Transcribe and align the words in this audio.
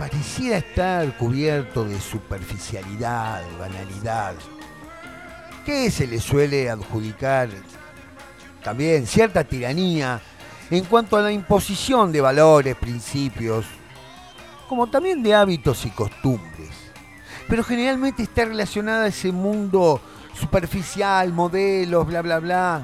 pareciera 0.00 0.56
estar 0.56 1.14
cubierto 1.18 1.84
de 1.84 2.00
superficialidad, 2.00 3.42
de 3.42 3.56
banalidad, 3.58 4.34
que 5.66 5.90
se 5.90 6.06
le 6.06 6.18
suele 6.18 6.70
adjudicar 6.70 7.50
también 8.64 9.06
cierta 9.06 9.44
tiranía 9.44 10.18
en 10.70 10.86
cuanto 10.86 11.18
a 11.18 11.20
la 11.20 11.30
imposición 11.30 12.12
de 12.12 12.22
valores, 12.22 12.76
principios, 12.76 13.66
como 14.70 14.86
también 14.86 15.22
de 15.22 15.34
hábitos 15.34 15.84
y 15.84 15.90
costumbres. 15.90 16.70
Pero 17.46 17.62
generalmente 17.62 18.22
está 18.22 18.46
relacionada 18.46 19.04
a 19.04 19.08
ese 19.08 19.30
mundo 19.30 20.00
superficial, 20.32 21.30
modelos, 21.30 22.06
bla, 22.06 22.22
bla, 22.22 22.38
bla, 22.38 22.82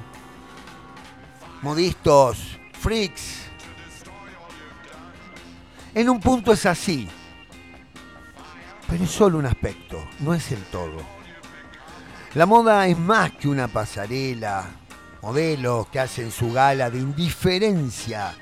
modistos, 1.63 2.59
freaks. 2.79 3.46
En 5.97 6.11
un 6.11 6.21
punto 6.21 6.53
es 6.53 6.67
así, 6.67 7.09
pero 8.87 9.05
es 9.05 9.11
solo 9.11 9.39
un 9.39 9.47
aspecto, 9.47 10.07
no 10.21 10.35
es 10.35 10.53
el 10.53 10.63
todo. 10.65 10.99
La 12.35 12.45
moda 12.45 12.87
es 12.87 12.99
más 12.99 13.31
que 13.31 13.49
una 13.49 13.67
pasarela, 13.67 14.67
modelos 15.23 15.89
que 15.89 16.01
hacen 16.01 16.31
su 16.31 16.53
gala 16.53 16.91
de 16.91 16.99
indiferencia 16.99 18.35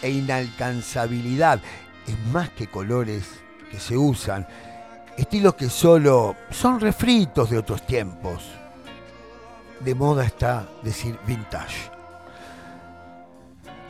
e 0.00 0.08
inalcanzabilidad. 0.08 1.60
Es 2.06 2.18
más 2.32 2.48
que 2.48 2.66
colores 2.66 3.24
que 3.70 3.78
se 3.78 3.98
usan, 3.98 4.48
estilos 5.18 5.52
que 5.54 5.68
solo 5.68 6.34
son 6.50 6.80
refritos 6.80 7.50
de 7.50 7.58
otros 7.58 7.86
tiempos. 7.86 8.42
De 9.80 9.94
moda 9.94 10.24
está 10.24 10.66
decir 10.82 11.18
vintage. 11.26 11.90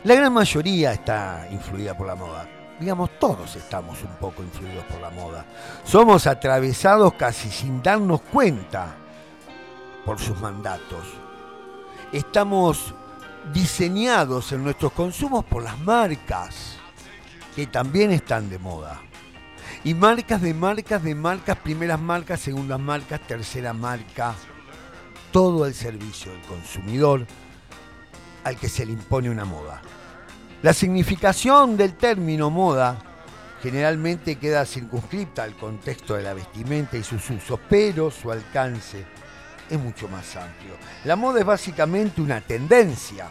La 0.03 0.17
gran 0.17 0.33
mayoría 0.33 0.93
está 0.93 1.47
influida 1.53 1.97
por 1.97 2.09
la 2.09 2.17
moda. 2.17 2.56
Digamos, 2.79 3.19
todos 3.19 3.57
estamos 3.57 4.03
un 4.03 4.15
poco 4.17 4.43
influidos 4.43 4.85
por 4.85 5.01
la 5.01 5.11
moda. 5.11 5.47
Somos 5.85 6.27
atravesados 6.27 7.15
casi 7.15 7.51
sin 7.51 7.83
darnos 7.83 8.21
cuenta 8.21 8.95
por 10.05 10.19
sus 10.19 10.39
mandatos. 10.41 11.07
Estamos 12.13 12.95
diseñados 13.53 14.53
en 14.53 14.63
nuestros 14.63 14.93
consumos 14.93 15.45
por 15.45 15.63
las 15.63 15.79
marcas, 15.79 16.77
que 17.55 17.67
también 17.67 18.11
están 18.11 18.51
de 18.51 18.59
moda. 18.59 19.01
Y 19.83 19.95
marcas 19.95 20.43
de 20.43 20.53
marcas 20.53 21.03
de 21.03 21.15
marcas, 21.15 21.57
primeras 21.59 22.01
marcas, 22.01 22.41
segundas 22.41 22.79
marcas, 22.79 23.21
tercera 23.21 23.73
marca, 23.73 24.35
todo 25.33 25.65
al 25.65 25.75
servicio 25.75 26.33
del 26.33 26.41
consumidor 26.43 27.27
al 28.45 28.57
que 28.57 28.69
se 28.69 28.87
le 28.87 28.93
impone 28.93 29.31
una 29.31 29.45
moda. 29.45 29.83
La 30.63 30.73
significación 30.73 31.77
del 31.77 31.95
término 31.95 32.51
moda 32.51 32.97
generalmente 33.63 34.37
queda 34.37 34.65
circunscripta 34.65 35.43
al 35.43 35.55
contexto 35.55 36.15
de 36.15 36.23
la 36.23 36.35
vestimenta 36.35 36.97
y 36.97 37.03
sus 37.03 37.29
usos, 37.31 37.61
pero 37.69 38.11
su 38.11 38.33
alcance 38.33 39.05
es 39.69 39.79
mucho 39.79 40.09
más 40.09 40.35
amplio. 40.37 40.75
La 41.05 41.15
moda 41.15 41.41
es 41.41 41.47
básicamente 41.47 42.21
una 42.21 42.41
tendencia 42.41 43.29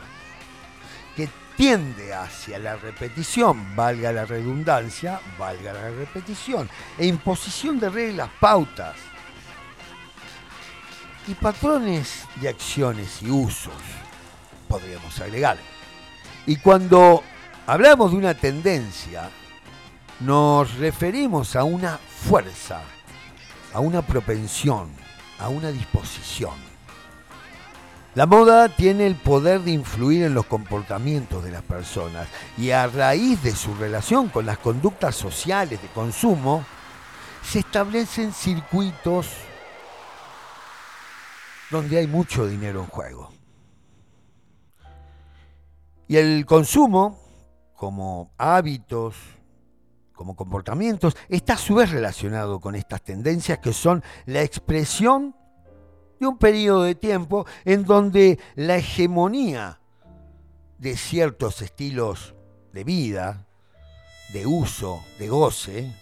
que 1.16 1.30
tiende 1.58 2.14
hacia 2.14 2.60
la 2.60 2.76
repetición, 2.76 3.76
valga 3.76 4.12
la 4.12 4.26
redundancia, 4.26 5.20
valga 5.40 5.74
la 5.74 5.90
repetición, 5.90 6.70
e 6.98 7.08
imposición 7.08 7.80
de 7.80 7.90
reglas, 7.90 8.30
pautas 8.40 8.96
y 11.28 11.34
patrones 11.34 12.26
de 12.40 12.50
acciones 12.50 13.22
y 13.24 13.32
usos, 13.32 13.74
podríamos 14.68 15.20
agregar. 15.20 15.75
Y 16.46 16.58
cuando 16.58 17.24
hablamos 17.66 18.12
de 18.12 18.18
una 18.18 18.34
tendencia, 18.34 19.30
nos 20.20 20.76
referimos 20.76 21.56
a 21.56 21.64
una 21.64 21.98
fuerza, 21.98 22.82
a 23.74 23.80
una 23.80 24.02
propensión, 24.02 24.90
a 25.40 25.50
una 25.50 25.70
disposición. 25.72 26.54
La 28.14 28.26
moda 28.26 28.70
tiene 28.70 29.08
el 29.08 29.16
poder 29.16 29.62
de 29.62 29.72
influir 29.72 30.24
en 30.24 30.34
los 30.34 30.46
comportamientos 30.46 31.44
de 31.44 31.52
las 31.52 31.64
personas 31.64 32.30
y 32.58 32.72
a 32.72 32.88
raíz 32.88 33.44
de 33.44 33.54
su 33.54 33.76
relación 33.76 34.30
con 34.30 34.46
las 34.46 34.58
conductas 34.58 35.16
sociales 35.16 35.82
de 35.82 35.90
consumo, 35.90 36.64
se 37.44 37.60
establecen 37.60 38.32
circuitos 38.32 39.28
donde 41.70 41.98
hay 41.98 42.08
mucho 42.08 42.48
dinero 42.48 42.82
en 42.82 42.88
juego. 42.88 43.35
Y 46.08 46.18
el 46.18 46.46
consumo, 46.46 47.18
como 47.76 48.34
hábitos, 48.38 49.16
como 50.14 50.36
comportamientos, 50.36 51.16
está 51.30 51.54
a 51.54 51.58
su 51.58 51.76
vez 51.76 51.92
relacionado 51.92 52.60
con 52.60 52.76
estas 52.76 53.02
tendencias 53.02 53.60
que 53.60 53.74
son 53.74 54.04
la 54.26 54.42
expresión 54.42 55.36
de 56.20 56.28
un 56.28 56.38
periodo 56.38 56.84
de 56.84 56.96
tiempo 56.96 57.46
en 57.66 57.84
donde 57.84 58.40
la 58.56 58.78
hegemonía 58.78 59.80
de 60.78 60.96
ciertos 60.96 61.62
estilos 61.62 62.36
de 62.72 62.84
vida, 62.84 63.48
de 64.32 64.46
uso, 64.46 65.04
de 65.20 65.28
goce, 65.28 65.96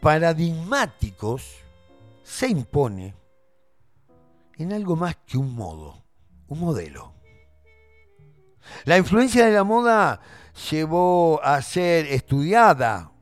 paradigmáticos, 0.00 1.56
se 2.22 2.48
impone 2.48 3.14
en 4.56 4.72
algo 4.72 4.94
más 4.94 5.16
que 5.26 5.38
un 5.38 5.54
modo, 5.54 6.04
un 6.48 6.60
modelo. 6.60 7.19
La 8.84 8.98
influencia 8.98 9.46
de 9.46 9.52
la 9.52 9.64
moda 9.64 10.20
llevó 10.70 11.40
a 11.42 11.60
ser 11.62 12.06
estudiada 12.06 13.12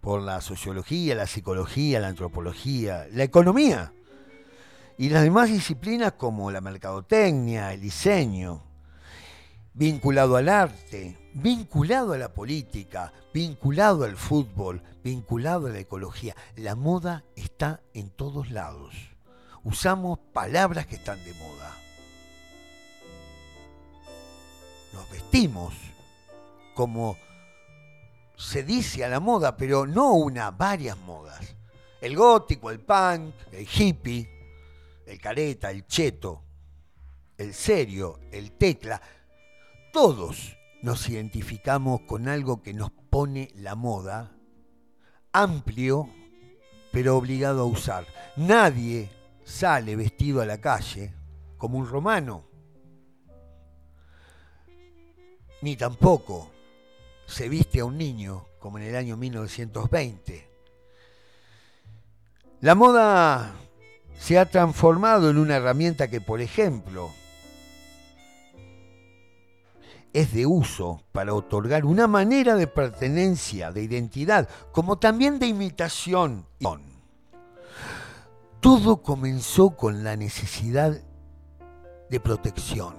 por 0.00 0.22
la 0.22 0.40
sociología, 0.40 1.14
la 1.14 1.26
psicología, 1.26 2.00
la 2.00 2.08
antropología, 2.08 3.06
la 3.12 3.24
economía 3.24 3.92
y 4.98 5.08
las 5.08 5.22
demás 5.22 5.50
disciplinas 5.50 6.12
como 6.12 6.50
la 6.50 6.60
mercadotecnia, 6.60 7.72
el 7.72 7.80
diseño, 7.80 8.62
vinculado 9.74 10.36
al 10.36 10.48
arte, 10.48 11.18
vinculado 11.34 12.14
a 12.14 12.18
la 12.18 12.32
política, 12.32 13.12
vinculado 13.34 14.04
al 14.04 14.16
fútbol, 14.16 14.82
vinculado 15.04 15.66
a 15.66 15.70
la 15.70 15.80
ecología. 15.80 16.34
La 16.56 16.74
moda 16.74 17.24
está 17.34 17.80
en 17.92 18.10
todos 18.10 18.50
lados. 18.50 18.94
Usamos 19.64 20.18
palabras 20.32 20.86
que 20.86 20.94
están 20.94 21.22
de 21.24 21.34
moda. 21.34 21.85
Nos 24.92 25.08
vestimos 25.10 25.74
como 26.74 27.16
se 28.36 28.62
dice 28.62 29.04
a 29.04 29.08
la 29.08 29.20
moda, 29.20 29.56
pero 29.56 29.86
no 29.86 30.12
una, 30.12 30.50
varias 30.50 30.98
modas. 30.98 31.56
El 32.00 32.14
gótico, 32.14 32.70
el 32.70 32.80
punk, 32.80 33.34
el 33.52 33.66
hippie, 33.66 34.28
el 35.06 35.20
careta, 35.20 35.70
el 35.70 35.86
cheto, 35.86 36.42
el 37.38 37.54
serio, 37.54 38.20
el 38.30 38.52
tecla, 38.52 39.00
todos 39.92 40.56
nos 40.82 41.08
identificamos 41.08 42.02
con 42.02 42.28
algo 42.28 42.62
que 42.62 42.74
nos 42.74 42.90
pone 42.90 43.48
la 43.54 43.74
moda, 43.74 44.36
amplio, 45.32 46.08
pero 46.92 47.16
obligado 47.16 47.62
a 47.62 47.66
usar. 47.66 48.06
Nadie 48.36 49.10
sale 49.44 49.96
vestido 49.96 50.42
a 50.42 50.46
la 50.46 50.60
calle 50.60 51.14
como 51.56 51.78
un 51.78 51.88
romano, 51.88 52.44
ni 55.62 55.76
tampoco 55.76 56.50
se 57.26 57.48
viste 57.48 57.80
a 57.80 57.84
un 57.84 57.98
niño 57.98 58.46
como 58.58 58.78
en 58.78 58.84
el 58.84 58.96
año 58.96 59.16
1920. 59.16 60.48
La 62.60 62.74
moda 62.74 63.54
se 64.18 64.38
ha 64.38 64.46
transformado 64.46 65.30
en 65.30 65.38
una 65.38 65.56
herramienta 65.56 66.08
que, 66.08 66.20
por 66.20 66.40
ejemplo, 66.40 67.10
es 70.12 70.32
de 70.32 70.46
uso 70.46 71.02
para 71.12 71.34
otorgar 71.34 71.84
una 71.84 72.06
manera 72.06 72.56
de 72.56 72.66
pertenencia, 72.66 73.70
de 73.70 73.82
identidad, 73.82 74.48
como 74.72 74.98
también 74.98 75.38
de 75.38 75.46
imitación. 75.46 76.46
Todo 78.60 79.02
comenzó 79.02 79.76
con 79.76 80.02
la 80.02 80.16
necesidad 80.16 81.02
de 82.08 82.20
protección, 82.20 82.94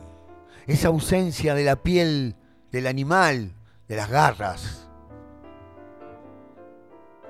esa 0.67 0.89
ausencia 0.89 1.55
de 1.55 1.63
la 1.63 1.77
piel 1.77 2.35
del 2.71 2.87
animal, 2.87 3.53
de 3.87 3.95
las 3.95 4.09
garras, 4.09 4.87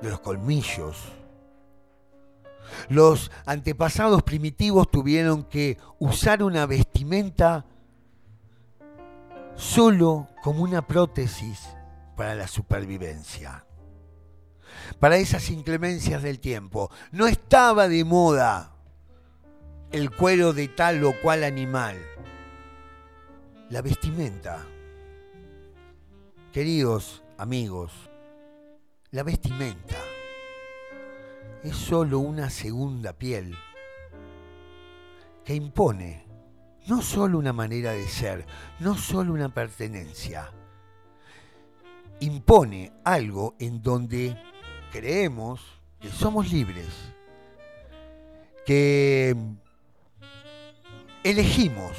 de 0.01 0.09
los 0.09 0.19
colmillos. 0.19 0.97
Los 2.89 3.31
antepasados 3.45 4.23
primitivos 4.23 4.89
tuvieron 4.91 5.43
que 5.43 5.77
usar 5.99 6.43
una 6.43 6.65
vestimenta 6.65 7.65
solo 9.55 10.27
como 10.43 10.63
una 10.63 10.85
prótesis 10.85 11.67
para 12.15 12.35
la 12.35 12.47
supervivencia. 12.47 13.65
Para 14.99 15.17
esas 15.17 15.49
inclemencias 15.49 16.21
del 16.23 16.39
tiempo. 16.39 16.91
No 17.11 17.27
estaba 17.27 17.87
de 17.87 18.03
moda 18.03 18.73
el 19.91 20.11
cuero 20.11 20.53
de 20.53 20.67
tal 20.67 21.03
o 21.03 21.13
cual 21.21 21.43
animal. 21.43 21.97
La 23.69 23.81
vestimenta 23.81 24.65
Queridos 26.57 27.21
amigos, 27.37 27.91
la 29.11 29.21
vestimenta 29.21 29.95
es 31.63 31.75
solo 31.75 32.17
una 32.17 32.49
segunda 32.49 33.13
piel 33.13 33.55
que 35.45 35.53
impone 35.53 36.25
no 36.87 37.03
solo 37.03 37.37
una 37.37 37.53
manera 37.53 37.91
de 37.91 38.07
ser, 38.07 38.47
no 38.79 38.97
solo 38.97 39.33
una 39.33 39.49
pertenencia, 39.53 40.51
impone 42.21 42.91
algo 43.03 43.53
en 43.59 43.83
donde 43.83 44.35
creemos 44.91 45.61
que 45.99 46.09
somos 46.09 46.51
libres, 46.51 46.87
que 48.65 49.35
elegimos. 51.23 51.95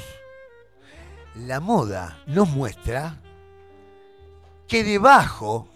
La 1.47 1.61
moda 1.61 2.21
nos 2.27 2.49
muestra 2.49 3.21
que 4.69 4.83
debajo 4.83 5.67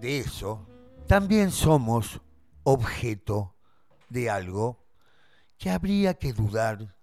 de 0.00 0.20
eso 0.20 0.64
también 1.08 1.50
somos 1.50 2.20
objeto 2.62 3.56
de 4.08 4.30
algo 4.30 4.78
que 5.58 5.68
habría 5.68 6.14
que 6.14 6.32
dudar 6.32 6.94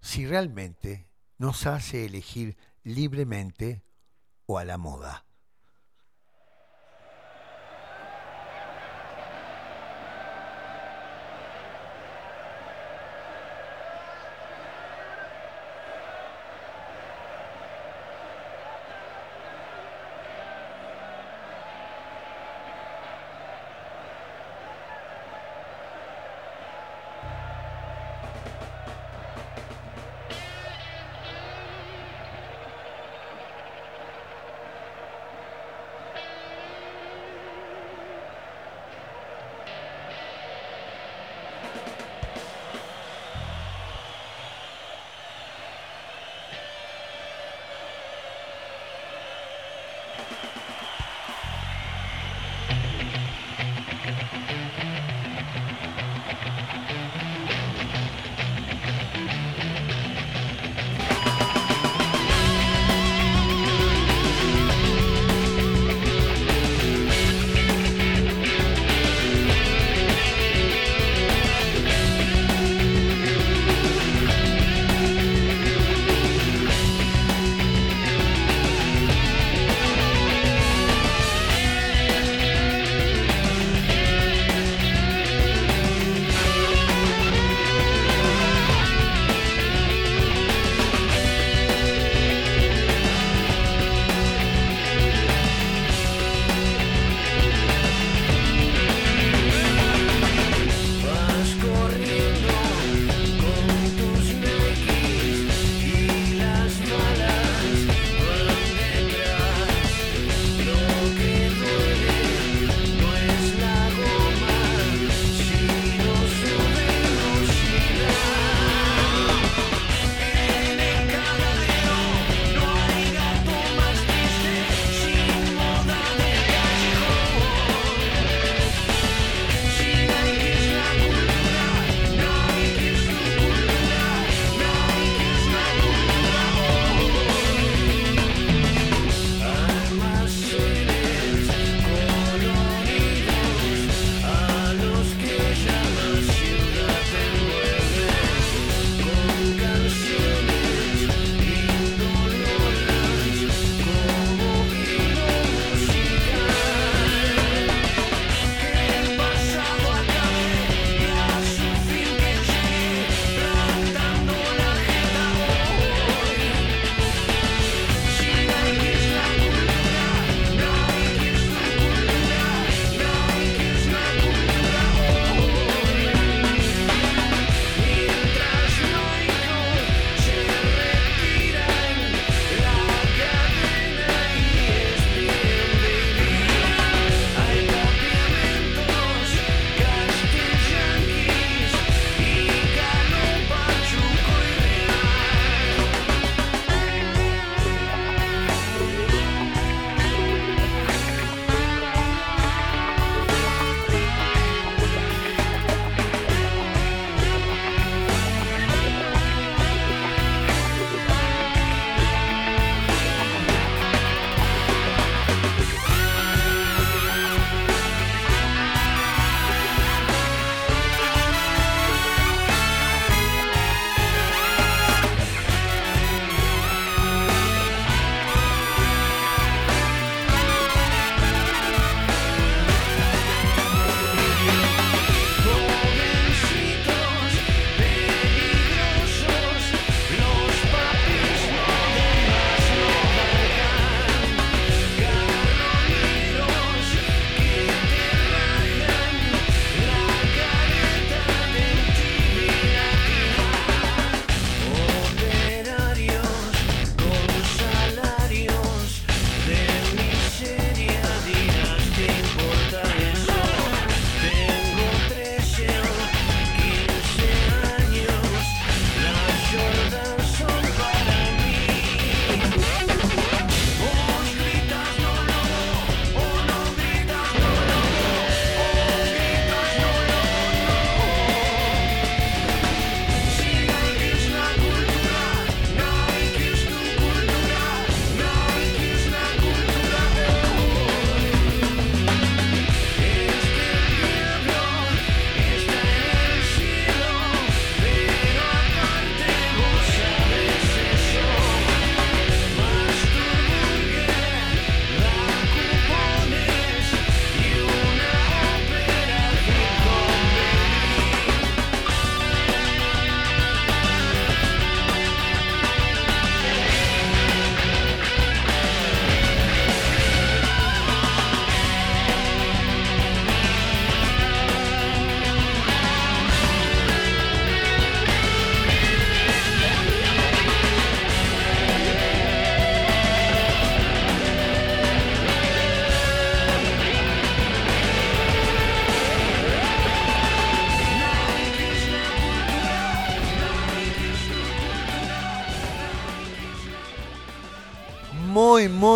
si 0.00 0.26
realmente 0.26 1.10
nos 1.38 1.66
hace 1.66 2.06
elegir 2.06 2.56
libremente 2.84 3.82
o 4.46 4.58
a 4.58 4.64
la 4.64 4.78
moda. 4.78 5.26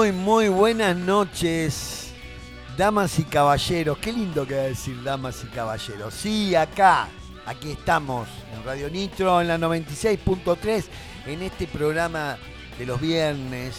Muy, 0.05 0.13
muy, 0.13 0.49
buenas 0.49 0.95
noches, 0.99 2.13
damas 2.77 3.19
y 3.19 3.25
caballeros. 3.25 3.97
Qué 3.97 4.13
lindo 4.13 4.47
que 4.47 4.53
decir 4.53 5.03
damas 5.03 5.43
y 5.43 5.47
caballeros. 5.47 6.13
Sí, 6.13 6.55
acá, 6.55 7.09
aquí 7.47 7.71
estamos 7.71 8.29
en 8.55 8.63
Radio 8.65 8.91
Nitro, 8.91 9.41
en 9.41 9.49
la 9.49 9.57
96.3, 9.57 10.85
en 11.25 11.41
este 11.41 11.67
programa 11.67 12.37
de 12.79 12.85
los 12.85 13.01
viernes, 13.01 13.77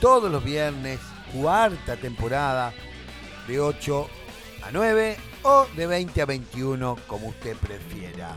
todos 0.00 0.32
los 0.32 0.42
viernes, 0.42 0.98
cuarta 1.30 1.94
temporada, 1.96 2.72
de 3.46 3.60
8 3.60 4.08
a 4.62 4.70
9 4.72 5.16
o 5.42 5.66
de 5.76 5.86
20 5.86 6.22
a 6.22 6.24
21, 6.24 6.96
como 7.06 7.26
usted 7.28 7.54
prefiera. 7.58 8.34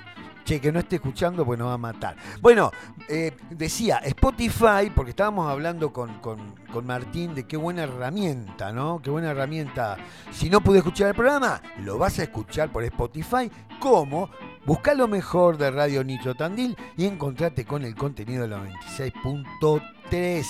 Che, 0.45 0.61
que 0.61 0.71
no 0.71 0.79
esté 0.81 0.97
escuchando, 0.97 1.45
pues 1.45 1.59
nos 1.59 1.69
va 1.69 1.75
a 1.75 1.79
matar. 1.79 2.17
Bueno, 2.43 2.71
eh, 3.09 3.35
decía 3.51 3.97
Spotify, 4.05 4.91
porque 4.95 5.11
estábamos 5.11 5.51
hablando 5.51 5.93
con, 5.93 6.19
con- 6.21 6.55
con 6.71 6.87
Martín 6.87 7.35
de 7.35 7.47
qué 7.47 7.57
buena 7.57 7.85
herramienta, 7.85 8.71
¿no? 8.73 9.01
Qué 9.03 9.09
buena 9.11 9.31
herramienta. 9.31 9.97
Si 10.33 10.51
no 10.51 10.61
pude 10.61 10.79
escuchar 10.79 11.09
el 11.09 11.15
programa, 11.15 11.63
lo 11.79 11.97
vas 11.99 12.19
a 12.19 12.25
escuchar 12.25 12.71
por 12.71 12.85
Spotify. 12.85 13.51
¿Cómo? 13.81 14.29
Busca 14.67 14.95
lo 14.95 15.09
mejor 15.09 15.59
de 15.59 15.71
Radio 15.71 16.03
Nitro 16.03 16.35
Tandil 16.35 16.75
y 16.97 17.05
encontrate 17.07 17.65
con 17.67 17.85
el 17.85 17.95
contenido 17.95 18.43
de 18.43 18.49
la 18.49 18.59
96.3. 18.59 20.45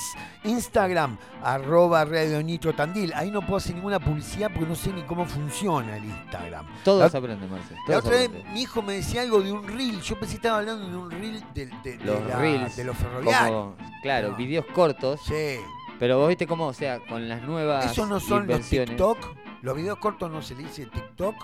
Instagram, 0.44 1.16
arroba 1.42 2.04
Radio 2.04 2.42
Nitro 2.42 2.74
Tandil. 2.74 3.12
Ahí 3.14 3.30
no 3.30 3.40
puedo 3.40 3.56
hacer 3.56 3.74
ninguna 3.74 3.98
publicidad 3.98 4.50
porque 4.52 4.68
no 4.68 4.74
sé 4.76 4.92
ni 4.92 5.02
cómo 5.02 5.24
funciona 5.26 5.96
el 5.96 6.04
Instagram. 6.04 6.66
Todos 6.84 7.12
La- 7.12 7.18
aprenden, 7.18 7.50
Marce. 7.50 7.74
La 7.88 7.98
otra 7.98 8.10
vez 8.12 8.30
mi 8.52 8.62
hijo 8.62 8.82
me 8.82 8.94
decía 8.94 9.22
algo 9.22 9.40
de 9.40 9.50
un 9.52 9.66
reel. 9.66 10.00
Yo 10.00 10.14
pensé 10.18 10.34
que 10.34 10.36
estaba 10.36 10.58
hablando 10.58 10.88
de 10.88 10.96
un 10.96 11.10
reel 11.10 11.42
de, 11.54 11.66
de- 11.82 11.96
de 11.98 12.04
Los 12.04 12.24
la- 12.28 12.36
reels, 12.38 12.76
de 12.76 12.84
los 12.84 12.96
ferroviarios. 12.96 13.50
Como, 13.74 13.76
claro, 14.02 14.30
No. 14.30 14.36
videos 14.36 14.66
cortos. 14.74 15.20
Sí. 15.26 15.56
Pero 15.98 16.18
vos 16.18 16.28
viste 16.28 16.46
cómo, 16.46 16.66
o 16.66 16.72
sea, 16.72 17.00
con 17.00 17.28
las 17.28 17.42
nuevas 17.42 17.86
¿Esos 17.90 18.08
no 18.08 18.20
son 18.20 18.46
los. 18.46 18.60
TikTok? 18.68 19.18
¿Los 19.62 19.76
videos 19.76 19.98
cortos 19.98 20.30
no 20.30 20.42
se 20.42 20.54
le 20.54 20.64
dice 20.64 20.86
TikTok? 20.86 21.34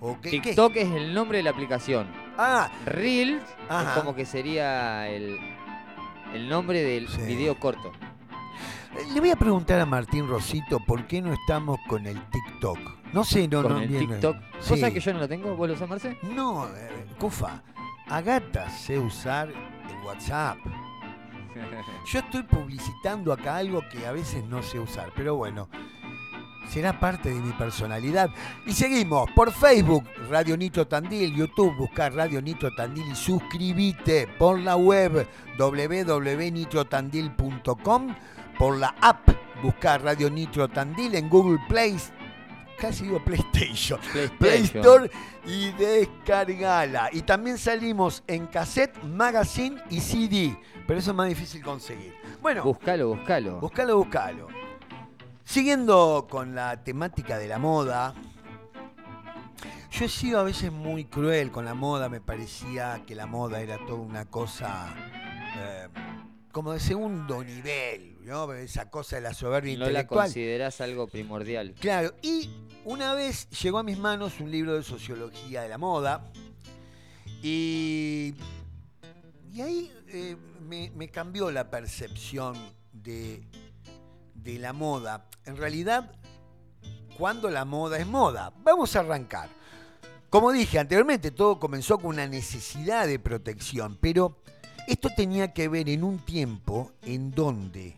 ¿O 0.00 0.18
qué? 0.20 0.30
qué? 0.30 0.40
TikTok 0.40 0.76
es 0.76 0.90
el 0.90 1.12
nombre 1.14 1.38
de 1.38 1.44
la 1.44 1.50
aplicación. 1.50 2.06
Ah, 2.38 2.70
Reels 2.86 3.42
Ajá. 3.68 3.90
es 3.94 3.98
como 3.98 4.14
que 4.14 4.24
sería 4.24 5.08
el, 5.08 5.38
el 6.34 6.48
nombre 6.48 6.82
del 6.82 7.08
Sí. 7.08 7.20
video 7.22 7.58
corto. 7.58 7.92
le 9.14 9.20
voy 9.20 9.30
a 9.30 9.36
preguntar 9.36 9.80
a 9.80 9.86
Martín 9.86 10.26
Rosito 10.28 10.80
por 10.80 11.06
qué 11.06 11.20
no 11.22 11.32
estamos 11.32 11.78
con 11.88 12.06
el 12.06 12.20
TikTok. 12.30 12.78
No 13.12 13.24
sé, 13.24 13.46
no, 13.48 13.62
con 13.62 13.72
no 13.72 13.80
el 13.80 13.88
bien, 13.88 14.08
TikTok. 14.08 14.36
Sí. 14.60 14.70
¿Vos 14.70 14.80
sabés 14.80 14.94
que 14.94 15.00
yo 15.00 15.12
no 15.12 15.18
lo 15.20 15.28
tengo? 15.28 15.54
¿Vos 15.56 15.68
lo 15.68 15.74
usás, 15.74 15.88
Marce? 15.88 16.16
No, 16.22 16.66
eh, 16.68 17.06
Cufa, 17.18 17.62
Agata 18.08 18.68
sé 18.70 18.98
usar 18.98 19.48
el 19.50 20.06
WhatsApp. 20.06 20.58
Yo 22.06 22.20
estoy 22.20 22.42
publicitando 22.44 23.32
acá 23.32 23.56
algo 23.56 23.82
que 23.90 24.06
a 24.06 24.12
veces 24.12 24.44
no 24.44 24.62
sé 24.62 24.78
usar, 24.78 25.10
pero 25.14 25.34
bueno, 25.36 25.68
será 26.70 26.98
parte 27.00 27.28
de 27.30 27.40
mi 27.40 27.52
personalidad. 27.52 28.30
Y 28.66 28.72
seguimos 28.72 29.30
por 29.32 29.52
Facebook, 29.52 30.04
Radio 30.30 30.56
Nitro 30.56 30.86
Tandil, 30.86 31.34
YouTube, 31.34 31.76
buscar 31.76 32.14
Radio 32.14 32.40
Nitro 32.40 32.72
Tandil 32.74 33.10
y 33.10 33.14
suscríbete 33.16 34.28
por 34.38 34.58
la 34.58 34.76
web 34.76 35.26
www.nitrotandil.com, 35.58 38.14
por 38.58 38.78
la 38.78 38.94
app, 39.00 39.28
buscar 39.62 40.02
Radio 40.02 40.30
Nitro 40.30 40.68
Tandil 40.68 41.14
en 41.16 41.28
Google 41.28 41.58
Play, 41.68 41.96
casi 42.78 43.04
digo 43.04 43.22
PlayStation. 43.24 44.00
Play. 44.38 44.62
Store 44.62 45.10
y 45.46 45.70
descargala. 45.72 47.10
Y 47.12 47.22
también 47.22 47.58
salimos 47.58 48.22
en 48.26 48.46
cassette, 48.46 49.02
magazine 49.02 49.76
y 49.90 50.00
CD, 50.00 50.56
pero 50.86 50.98
eso 50.98 51.10
es 51.10 51.16
más 51.16 51.28
difícil 51.28 51.62
conseguir. 51.62 52.14
Bueno, 52.40 52.62
Buscalo, 52.64 53.08
buscalo. 53.08 53.60
buscalo, 53.60 53.98
buscalo. 53.98 54.59
Siguiendo 55.50 56.28
con 56.30 56.54
la 56.54 56.84
temática 56.84 57.36
de 57.36 57.48
la 57.48 57.58
moda, 57.58 58.14
yo 59.90 60.04
he 60.04 60.08
sido 60.08 60.38
a 60.38 60.44
veces 60.44 60.70
muy 60.70 61.06
cruel 61.06 61.50
con 61.50 61.64
la 61.64 61.74
moda, 61.74 62.08
me 62.08 62.20
parecía 62.20 63.02
que 63.04 63.16
la 63.16 63.26
moda 63.26 63.60
era 63.60 63.76
toda 63.84 63.98
una 63.98 64.26
cosa 64.26 64.94
eh, 65.56 65.88
como 66.52 66.72
de 66.72 66.78
segundo 66.78 67.42
nivel, 67.42 68.18
¿no? 68.24 68.52
Esa 68.52 68.90
cosa 68.90 69.16
de 69.16 69.22
la 69.22 69.34
soberbia 69.34 69.72
no 69.72 69.80
la 69.80 69.86
intelectual. 69.86 70.26
considerás 70.26 70.80
algo 70.80 71.08
primordial. 71.08 71.74
Claro, 71.80 72.14
y 72.22 72.48
una 72.84 73.14
vez 73.14 73.50
llegó 73.60 73.78
a 73.78 73.82
mis 73.82 73.98
manos 73.98 74.38
un 74.38 74.52
libro 74.52 74.74
de 74.74 74.84
sociología 74.84 75.62
de 75.62 75.68
la 75.68 75.78
moda 75.78 76.30
y, 77.42 78.36
y 79.52 79.60
ahí 79.60 79.92
eh, 80.10 80.36
me, 80.60 80.92
me 80.94 81.08
cambió 81.08 81.50
la 81.50 81.70
percepción 81.70 82.54
de, 82.92 83.42
de 84.42 84.58
la 84.58 84.72
moda. 84.72 85.28
En 85.44 85.56
realidad, 85.56 86.12
cuando 87.16 87.50
la 87.50 87.64
moda 87.64 87.98
es 87.98 88.06
moda. 88.06 88.52
Vamos 88.62 88.96
a 88.96 89.00
arrancar. 89.00 89.48
Como 90.30 90.52
dije 90.52 90.78
anteriormente, 90.78 91.30
todo 91.30 91.58
comenzó 91.58 91.98
con 91.98 92.06
una 92.06 92.26
necesidad 92.26 93.06
de 93.06 93.18
protección, 93.18 93.98
pero 94.00 94.42
esto 94.86 95.10
tenía 95.14 95.52
que 95.52 95.68
ver 95.68 95.88
en 95.88 96.04
un 96.04 96.18
tiempo 96.18 96.92
en 97.02 97.30
donde 97.32 97.96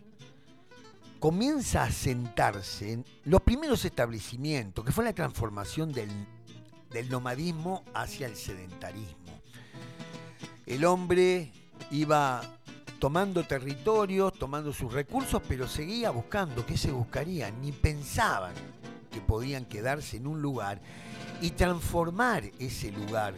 comienza 1.21 1.85
a 1.85 1.93
sentarse 1.93 2.95
en 2.95 3.05
los 3.25 3.43
primeros 3.43 3.85
establecimientos, 3.85 4.85
que 4.85 4.93
fue 4.93 5.05
la 5.05 5.13
transformación 5.13 5.93
del, 5.93 6.11
del 6.91 7.09
nomadismo 7.09 7.85
hacia 7.95 8.27
el 8.27 8.35
sedentarismo. 8.35 9.41
El 10.67 10.85
hombre 10.85 11.53
iba 11.91 12.41
tomando 13.03 13.43
territorios, 13.43 14.33
tomando 14.35 14.73
sus 14.73 14.93
recursos, 14.93 15.43
pero 15.49 15.67
seguía 15.67 16.13
buscando. 16.13 16.65
¿Qué 16.65 16.77
se 16.77 16.93
buscaría? 16.93 17.51
Ni 17.51 17.73
pensaban 17.73 18.55
que 19.11 19.21
podían 19.21 19.65
quedarse 19.65 20.19
en 20.19 20.29
un 20.29 20.41
lugar 20.41 20.81
y 21.41 21.51
transformar 21.51 22.45
ese 22.61 22.93
lugar 22.93 23.35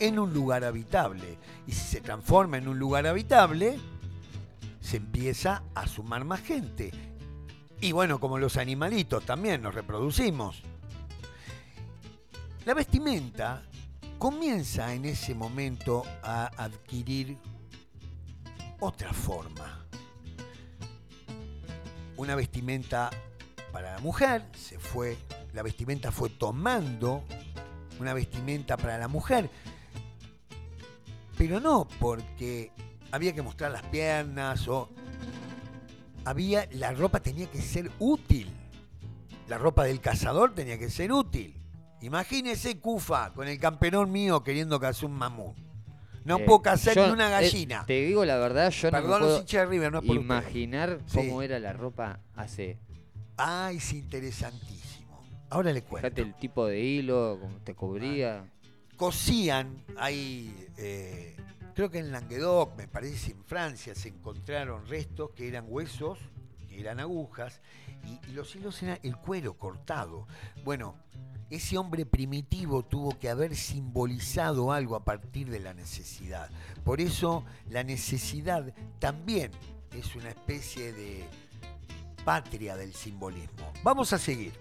en 0.00 0.18
un 0.18 0.34
lugar 0.34 0.64
habitable. 0.64 1.38
Y 1.64 1.70
si 1.70 1.86
se 1.86 2.00
transforma 2.00 2.58
en 2.58 2.66
un 2.66 2.76
lugar 2.76 3.06
habitable, 3.06 3.78
se 4.80 4.96
empieza 4.96 5.62
a 5.76 5.86
sumar 5.86 6.24
más 6.24 6.40
gente. 6.40 6.90
Y 7.80 7.92
bueno, 7.92 8.18
como 8.18 8.40
los 8.40 8.56
animalitos 8.56 9.24
también 9.24 9.62
nos 9.62 9.76
reproducimos. 9.76 10.60
La 12.64 12.74
vestimenta 12.74 13.62
comienza 14.18 14.92
en 14.92 15.04
ese 15.04 15.36
momento 15.36 16.02
a 16.24 16.46
adquirir 16.56 17.38
otra 18.80 19.12
forma. 19.12 19.80
una 22.16 22.36
vestimenta 22.36 23.10
para 23.72 23.92
la 23.94 23.98
mujer, 23.98 24.46
se 24.56 24.78
fue, 24.78 25.16
la 25.52 25.62
vestimenta 25.62 26.12
fue 26.12 26.30
tomando 26.30 27.24
una 27.98 28.14
vestimenta 28.14 28.76
para 28.76 28.98
la 28.98 29.08
mujer, 29.08 29.50
pero 31.36 31.58
no 31.60 31.88
porque 31.98 32.70
había 33.10 33.34
que 33.34 33.42
mostrar 33.42 33.72
las 33.72 33.82
piernas 33.82 34.68
o 34.68 34.88
había 36.24 36.68
la 36.72 36.92
ropa 36.92 37.20
tenía 37.20 37.50
que 37.50 37.60
ser 37.60 37.90
útil. 37.98 38.52
La 39.48 39.58
ropa 39.58 39.84
del 39.84 40.00
cazador 40.00 40.54
tenía 40.54 40.78
que 40.78 40.88
ser 40.88 41.12
útil. 41.12 41.60
Imagínese 42.00 42.80
Cufa 42.80 43.32
con 43.34 43.48
el 43.48 43.58
camperón 43.58 44.10
mío 44.10 44.42
queriendo 44.42 44.80
cazar 44.80 45.06
un 45.06 45.12
mamut. 45.16 45.63
No 46.24 46.38
Eh, 46.38 46.44
puedo 46.44 46.62
cazar 46.62 46.94
yo, 46.94 47.06
ni 47.06 47.12
una 47.12 47.28
eh, 47.28 47.30
gallina. 47.30 47.84
te 47.86 48.00
digo 48.02 48.24
la 48.24 48.38
verdad, 48.38 48.70
yo 48.70 48.90
no 48.90 48.92
Perdón 48.98 49.10
me 49.10 49.18
los 49.26 49.42
puedo 49.44 49.60
de 49.60 49.66
River, 49.66 49.92
no 49.92 49.98
es 49.98 50.06
por 50.06 50.16
imaginar 50.16 51.00
cómo 51.12 51.42
era 51.42 51.58
la 51.58 51.72
ropa 51.72 52.20
hace. 52.34 52.78
Ah, 53.36 53.70
es 53.74 53.92
interesantísimo. 53.92 55.22
Ahora 55.50 55.72
le 55.72 55.82
cuento. 55.82 56.08
Fíjate 56.08 56.22
el 56.22 56.34
tipo 56.34 56.66
de 56.66 56.80
hilo, 56.80 57.38
cómo 57.40 57.58
te 57.58 57.74
cubría. 57.74 58.44
Cosían, 58.96 59.84
hay, 59.96 60.68
eh, 60.78 61.36
creo 61.74 61.90
que 61.90 61.98
en 61.98 62.12
Languedoc, 62.12 62.76
me 62.76 62.86
parece 62.88 63.32
en 63.32 63.44
Francia, 63.44 63.94
se 63.94 64.08
encontraron 64.08 64.86
restos 64.86 65.30
que 65.32 65.48
eran 65.48 65.66
huesos, 65.68 66.18
que 66.68 66.80
eran 66.80 67.00
agujas, 67.00 67.60
y, 68.04 68.30
y 68.30 68.32
los 68.34 68.54
hilos 68.54 68.82
eran 68.82 68.98
el 69.02 69.16
cuero 69.16 69.54
cortado. 69.54 70.26
Bueno, 70.64 70.94
ese 71.50 71.78
hombre 71.78 72.06
primitivo 72.06 72.84
tuvo 72.84 73.18
que 73.18 73.28
haber 73.28 73.54
simbolizado 73.54 74.72
algo 74.72 74.96
a 74.96 75.04
partir 75.04 75.50
de 75.50 75.60
la 75.60 75.74
necesidad. 75.74 76.50
Por 76.84 77.00
eso 77.00 77.44
la 77.70 77.82
necesidad 77.82 78.72
también 78.98 79.50
es 79.92 80.14
una 80.16 80.30
especie 80.30 80.92
de 80.92 81.24
patria 82.24 82.76
del 82.76 82.94
simbolismo. 82.94 83.72
Vamos 83.82 84.12
a 84.12 84.18
seguir. 84.18 84.52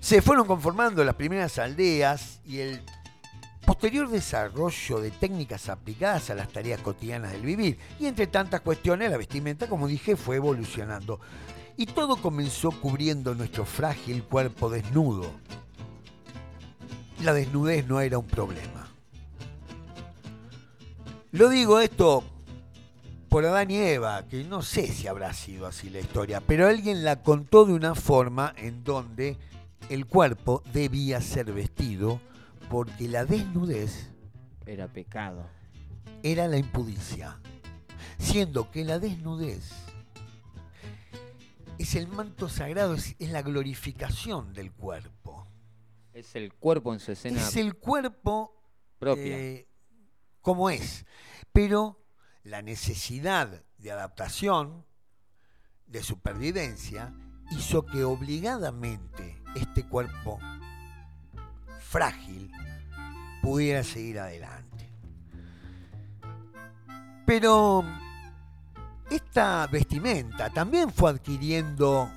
Se 0.00 0.22
fueron 0.22 0.46
conformando 0.46 1.02
las 1.04 1.16
primeras 1.16 1.58
aldeas 1.58 2.40
y 2.46 2.58
el 2.60 2.82
posterior 3.66 4.08
desarrollo 4.08 5.00
de 5.00 5.10
técnicas 5.10 5.68
aplicadas 5.68 6.30
a 6.30 6.34
las 6.34 6.48
tareas 6.48 6.80
cotidianas 6.80 7.32
del 7.32 7.42
vivir. 7.42 7.78
Y 7.98 8.06
entre 8.06 8.26
tantas 8.26 8.60
cuestiones, 8.60 9.10
la 9.10 9.16
vestimenta, 9.16 9.66
como 9.66 9.86
dije, 9.86 10.16
fue 10.16 10.36
evolucionando. 10.36 11.20
Y 11.78 11.86
todo 11.86 12.16
comenzó 12.16 12.72
cubriendo 12.72 13.36
nuestro 13.36 13.64
frágil 13.64 14.24
cuerpo 14.24 14.68
desnudo. 14.68 15.30
La 17.22 17.32
desnudez 17.32 17.86
no 17.86 18.00
era 18.00 18.18
un 18.18 18.26
problema. 18.26 18.88
Lo 21.30 21.48
digo 21.48 21.78
esto 21.78 22.24
por 23.28 23.44
Adán 23.44 23.70
y 23.70 23.76
Eva, 23.76 24.26
que 24.26 24.42
no 24.42 24.60
sé 24.60 24.88
si 24.88 25.06
habrá 25.06 25.32
sido 25.32 25.68
así 25.68 25.88
la 25.88 26.00
historia, 26.00 26.40
pero 26.40 26.66
alguien 26.66 27.04
la 27.04 27.22
contó 27.22 27.64
de 27.64 27.74
una 27.74 27.94
forma 27.94 28.52
en 28.56 28.82
donde 28.82 29.36
el 29.88 30.06
cuerpo 30.06 30.64
debía 30.72 31.20
ser 31.20 31.52
vestido 31.52 32.20
porque 32.68 33.06
la 33.06 33.24
desnudez 33.24 34.10
Era 34.66 34.88
pecado. 34.88 35.46
era 36.24 36.48
la 36.48 36.58
impudicia, 36.58 37.38
siendo 38.18 38.68
que 38.72 38.84
la 38.84 38.98
desnudez 38.98 39.70
es 41.78 41.94
el 41.94 42.08
manto 42.08 42.48
sagrado, 42.48 42.94
es, 42.94 43.14
es 43.18 43.30
la 43.30 43.42
glorificación 43.42 44.52
del 44.52 44.72
cuerpo. 44.72 45.46
Es 46.12 46.34
el 46.34 46.52
cuerpo 46.52 46.92
en 46.92 47.00
su 47.00 47.12
escena 47.12 47.40
Es 47.40 47.56
el 47.56 47.76
cuerpo 47.76 48.54
propia. 48.98 49.38
eh, 49.38 49.68
como 50.40 50.70
es, 50.70 51.06
pero 51.52 52.04
la 52.42 52.62
necesidad 52.62 53.62
de 53.78 53.92
adaptación, 53.92 54.84
de 55.86 56.02
supervivencia, 56.02 57.14
hizo 57.50 57.86
que 57.86 58.04
obligadamente 58.04 59.40
este 59.54 59.86
cuerpo 59.86 60.38
frágil 61.80 62.50
pudiera 63.42 63.84
seguir 63.84 64.18
adelante. 64.18 64.90
Pero 67.26 67.84
esta 69.10 69.66
vestimenta 69.66 70.50
también 70.50 70.92
fue 70.92 71.10
adquiriendo 71.10 72.10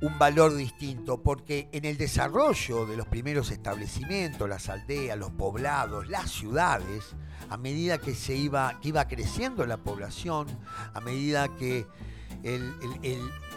un 0.00 0.18
valor 0.18 0.54
distinto, 0.54 1.22
porque 1.22 1.68
en 1.72 1.84
el 1.84 1.96
desarrollo 1.96 2.86
de 2.86 2.96
los 2.96 3.06
primeros 3.08 3.50
establecimientos, 3.50 4.48
las 4.48 4.68
aldeas, 4.68 5.18
los 5.18 5.30
poblados, 5.32 6.08
las 6.08 6.30
ciudades, 6.30 7.16
a 7.50 7.56
medida 7.56 7.98
que 7.98 8.14
se 8.14 8.36
iba, 8.36 8.78
creciendo 9.08 9.66
la 9.66 9.78
población, 9.78 10.46
a 10.94 11.00
medida 11.00 11.48
que 11.56 11.86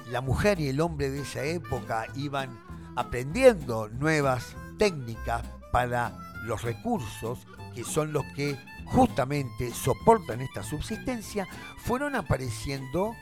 la 0.09 0.21
mujer 0.21 0.59
y 0.59 0.69
el 0.69 0.81
hombre 0.81 1.11
de 1.11 1.21
esa 1.21 1.43
época 1.43 2.07
iban 2.15 2.59
aprendiendo 2.95 3.89
nuevas 3.89 4.55
técnicas 4.79 5.43
para 5.71 6.17
los 6.45 6.63
recursos, 6.63 7.45
que 7.75 7.83
son 7.83 8.13
los 8.13 8.23
que 8.35 8.57
justamente 8.91 9.73
soportan 9.73 10.41
esta 10.41 10.63
subsistencia, 10.63 11.47
fueron 11.77 12.15
apareciendo 12.15 13.15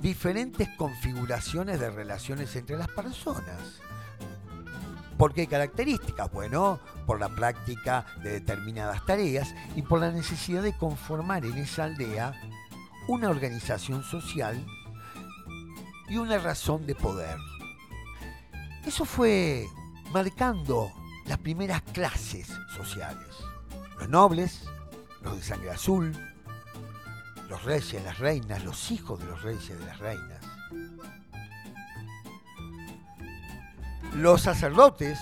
diferentes 0.00 0.68
configuraciones 0.76 1.80
de 1.80 1.90
relaciones 1.90 2.54
entre 2.56 2.76
las 2.76 2.88
personas. 2.88 3.80
¿Por 5.16 5.34
qué 5.34 5.46
características? 5.46 6.30
Bueno, 6.32 6.78
por 7.04 7.18
la 7.18 7.28
práctica 7.28 8.06
de 8.22 8.32
determinadas 8.32 9.04
tareas 9.04 9.54
y 9.74 9.82
por 9.82 10.00
la 10.00 10.12
necesidad 10.12 10.62
de 10.62 10.76
conformar 10.76 11.44
en 11.44 11.58
esa 11.58 11.84
aldea 11.84 12.32
una 13.08 13.28
organización 13.28 14.04
social 14.04 14.64
y 16.08 16.18
una 16.18 16.38
razón 16.38 16.86
de 16.86 16.94
poder. 16.94 17.36
Eso 18.86 19.04
fue 19.04 19.66
marcando 20.12 20.92
las 21.26 21.38
primeras 21.38 21.82
clases 21.82 22.48
sociales. 22.74 23.26
Los 23.98 24.08
nobles, 24.08 24.62
los 25.22 25.36
de 25.36 25.42
sangre 25.42 25.70
azul, 25.70 26.12
los 27.48 27.64
reyes, 27.64 28.04
las 28.04 28.18
reinas, 28.18 28.64
los 28.64 28.90
hijos 28.90 29.18
de 29.18 29.26
los 29.26 29.42
reyes 29.42 29.70
y 29.70 29.72
de 29.72 29.84
las 29.84 29.98
reinas. 29.98 30.44
Los 34.14 34.42
sacerdotes, 34.42 35.18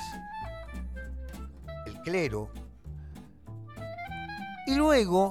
el 1.87 2.01
clero, 2.03 2.51
y 4.67 4.75
luego 4.75 5.31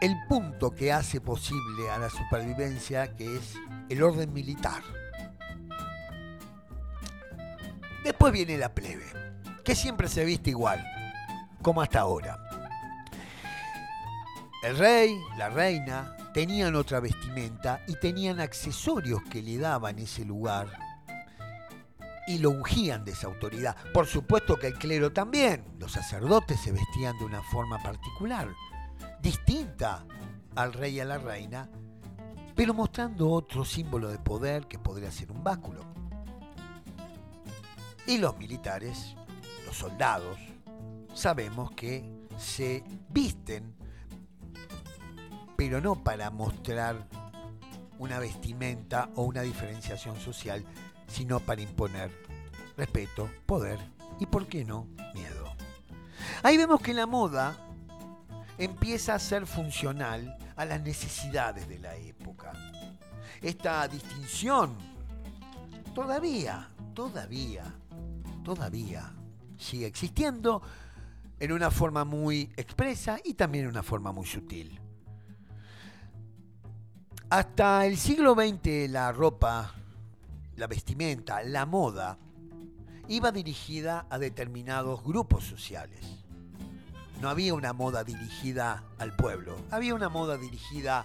el 0.00 0.16
punto 0.28 0.74
que 0.74 0.92
hace 0.92 1.20
posible 1.20 1.90
a 1.90 1.98
la 1.98 2.10
supervivencia, 2.10 3.14
que 3.14 3.36
es 3.36 3.54
el 3.88 4.02
orden 4.02 4.32
militar. 4.32 4.82
Después 8.04 8.32
viene 8.32 8.56
la 8.56 8.72
plebe, 8.72 9.04
que 9.64 9.74
siempre 9.74 10.08
se 10.08 10.24
viste 10.24 10.50
igual, 10.50 10.84
como 11.66 11.82
hasta 11.82 11.98
ahora. 11.98 12.38
El 14.62 14.78
rey, 14.78 15.20
la 15.36 15.48
reina, 15.48 16.16
tenían 16.32 16.76
otra 16.76 17.00
vestimenta 17.00 17.82
y 17.88 17.96
tenían 17.98 18.38
accesorios 18.38 19.20
que 19.24 19.42
le 19.42 19.58
daban 19.58 19.98
ese 19.98 20.24
lugar 20.24 20.68
y 22.28 22.38
lo 22.38 22.50
ungían 22.50 23.04
de 23.04 23.10
esa 23.10 23.26
autoridad. 23.26 23.74
Por 23.92 24.06
supuesto 24.06 24.56
que 24.56 24.68
el 24.68 24.78
clero 24.78 25.12
también. 25.12 25.64
Los 25.80 25.90
sacerdotes 25.90 26.60
se 26.60 26.70
vestían 26.70 27.18
de 27.18 27.24
una 27.24 27.42
forma 27.42 27.82
particular, 27.82 28.46
distinta 29.20 30.06
al 30.54 30.72
rey 30.72 30.94
y 30.94 31.00
a 31.00 31.04
la 31.04 31.18
reina, 31.18 31.68
pero 32.54 32.74
mostrando 32.74 33.28
otro 33.28 33.64
símbolo 33.64 34.08
de 34.08 34.20
poder 34.20 34.68
que 34.68 34.78
podría 34.78 35.10
ser 35.10 35.32
un 35.32 35.42
báculo. 35.42 35.84
Y 38.06 38.18
los 38.18 38.38
militares, 38.38 39.16
los 39.66 39.76
soldados, 39.76 40.38
sabemos 41.16 41.70
que 41.72 42.04
se 42.38 42.84
visten, 43.08 43.74
pero 45.56 45.80
no 45.80 46.04
para 46.04 46.30
mostrar 46.30 47.08
una 47.98 48.18
vestimenta 48.18 49.08
o 49.16 49.22
una 49.22 49.40
diferenciación 49.40 50.20
social, 50.20 50.64
sino 51.08 51.40
para 51.40 51.62
imponer 51.62 52.10
respeto, 52.76 53.30
poder 53.46 53.78
y, 54.20 54.26
por 54.26 54.46
qué 54.46 54.64
no, 54.64 54.86
miedo. 55.14 55.56
Ahí 56.42 56.58
vemos 56.58 56.80
que 56.80 56.92
la 56.92 57.06
moda 57.06 57.56
empieza 58.58 59.14
a 59.14 59.18
ser 59.18 59.46
funcional 59.46 60.36
a 60.56 60.66
las 60.66 60.82
necesidades 60.82 61.66
de 61.66 61.78
la 61.78 61.96
época. 61.96 62.52
Esta 63.40 63.88
distinción 63.88 64.76
todavía, 65.94 66.68
todavía, 66.94 67.64
todavía 68.44 69.14
sigue 69.56 69.86
existiendo 69.86 70.62
en 71.38 71.52
una 71.52 71.70
forma 71.70 72.04
muy 72.04 72.50
expresa 72.56 73.18
y 73.24 73.34
también 73.34 73.64
en 73.64 73.70
una 73.70 73.82
forma 73.82 74.12
muy 74.12 74.26
sutil. 74.26 74.80
Hasta 77.28 77.86
el 77.86 77.96
siglo 77.96 78.34
XX 78.34 78.88
la 78.88 79.10
ropa, 79.12 79.74
la 80.56 80.66
vestimenta, 80.66 81.42
la 81.42 81.66
moda 81.66 82.18
iba 83.08 83.32
dirigida 83.32 84.06
a 84.10 84.18
determinados 84.18 85.02
grupos 85.02 85.44
sociales. 85.44 86.00
No 87.20 87.28
había 87.28 87.54
una 87.54 87.72
moda 87.72 88.04
dirigida 88.04 88.84
al 88.98 89.14
pueblo, 89.16 89.56
había 89.70 89.94
una 89.94 90.08
moda 90.08 90.36
dirigida 90.36 91.04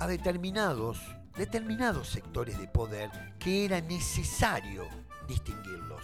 a 0.00 0.06
determinados, 0.06 0.98
determinados 1.36 2.08
sectores 2.08 2.58
de 2.58 2.68
poder 2.68 3.10
que 3.38 3.64
era 3.64 3.80
necesario 3.80 4.86
distinguirlos. 5.28 6.02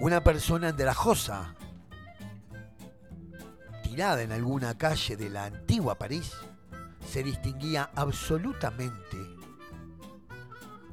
Una 0.00 0.22
persona 0.22 0.68
andrajosa, 0.68 1.54
tirada 3.82 4.22
en 4.22 4.30
alguna 4.30 4.78
calle 4.78 5.16
de 5.16 5.28
la 5.28 5.46
antigua 5.46 5.96
París, 5.96 6.32
se 7.04 7.22
distinguía 7.22 7.90
absolutamente 7.96 9.16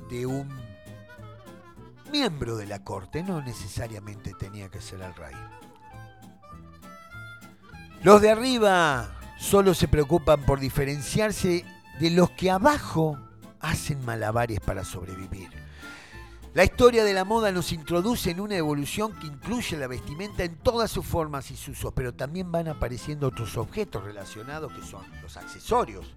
de 0.09 0.25
un 0.25 0.49
miembro 2.11 2.57
de 2.57 2.65
la 2.65 2.83
corte, 2.83 3.21
no 3.21 3.41
necesariamente 3.41 4.33
tenía 4.39 4.69
que 4.69 4.81
ser 4.81 5.01
el 5.01 5.13
rey. 5.13 5.35
Los 8.01 8.21
de 8.21 8.31
arriba 8.31 9.11
solo 9.37 9.73
se 9.73 9.87
preocupan 9.87 10.43
por 10.43 10.59
diferenciarse 10.59 11.65
de 11.99 12.09
los 12.09 12.31
que 12.31 12.51
abajo 12.51 13.19
hacen 13.59 14.03
malabares 14.05 14.59
para 14.59 14.83
sobrevivir. 14.83 15.49
La 16.55 16.63
historia 16.63 17.03
de 17.03 17.13
la 17.13 17.25
moda 17.25 17.51
nos 17.51 17.73
introduce 17.73 18.31
en 18.31 18.39
una 18.39 18.55
evolución 18.55 19.11
que 19.19 19.27
incluye 19.27 19.75
la 19.75 19.87
vestimenta 19.87 20.45
en 20.45 20.55
todas 20.55 20.89
sus 20.89 21.05
formas 21.05 21.51
y 21.51 21.57
sus 21.57 21.79
usos, 21.79 21.93
pero 21.93 22.13
también 22.13 22.49
van 22.49 22.69
apareciendo 22.69 23.27
otros 23.27 23.57
objetos 23.57 24.05
relacionados 24.05 24.71
que 24.71 24.81
son 24.81 25.03
los 25.21 25.35
accesorios, 25.35 26.15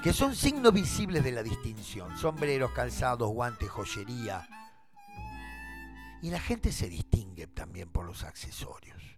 que 0.00 0.12
son 0.12 0.36
signos 0.36 0.72
visibles 0.72 1.24
de 1.24 1.32
la 1.32 1.42
distinción, 1.42 2.16
sombreros, 2.16 2.70
calzados, 2.70 3.30
guantes, 3.30 3.68
joyería. 3.68 4.48
Y 6.22 6.30
la 6.30 6.38
gente 6.38 6.70
se 6.70 6.88
distingue 6.88 7.48
también 7.48 7.88
por 7.88 8.06
los 8.06 8.22
accesorios. 8.22 9.09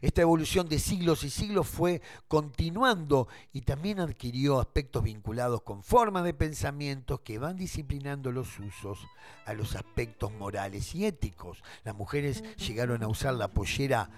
Esta 0.00 0.22
evolución 0.22 0.68
de 0.68 0.78
siglos 0.78 1.24
y 1.24 1.30
siglos 1.30 1.68
fue 1.68 2.02
continuando 2.28 3.28
y 3.52 3.62
también 3.62 4.00
adquirió 4.00 4.60
aspectos 4.60 5.02
vinculados 5.02 5.62
con 5.62 5.82
formas 5.82 6.24
de 6.24 6.34
pensamientos 6.34 7.20
que 7.20 7.38
van 7.38 7.56
disciplinando 7.56 8.32
los 8.32 8.58
usos 8.58 9.06
a 9.46 9.54
los 9.54 9.76
aspectos 9.76 10.32
morales 10.32 10.94
y 10.94 11.06
éticos. 11.06 11.62
Las 11.84 11.94
mujeres 11.94 12.42
llegaron 12.56 13.02
a 13.02 13.08
usar 13.08 13.34
la 13.34 13.48
pollera 13.48 14.10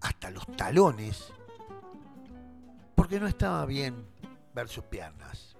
hasta 0.00 0.30
los 0.30 0.46
talones 0.56 1.32
porque 2.94 3.18
no 3.18 3.26
estaba 3.26 3.64
bien 3.66 4.06
ver 4.54 4.68
sus 4.68 4.84
piernas. 4.84 5.56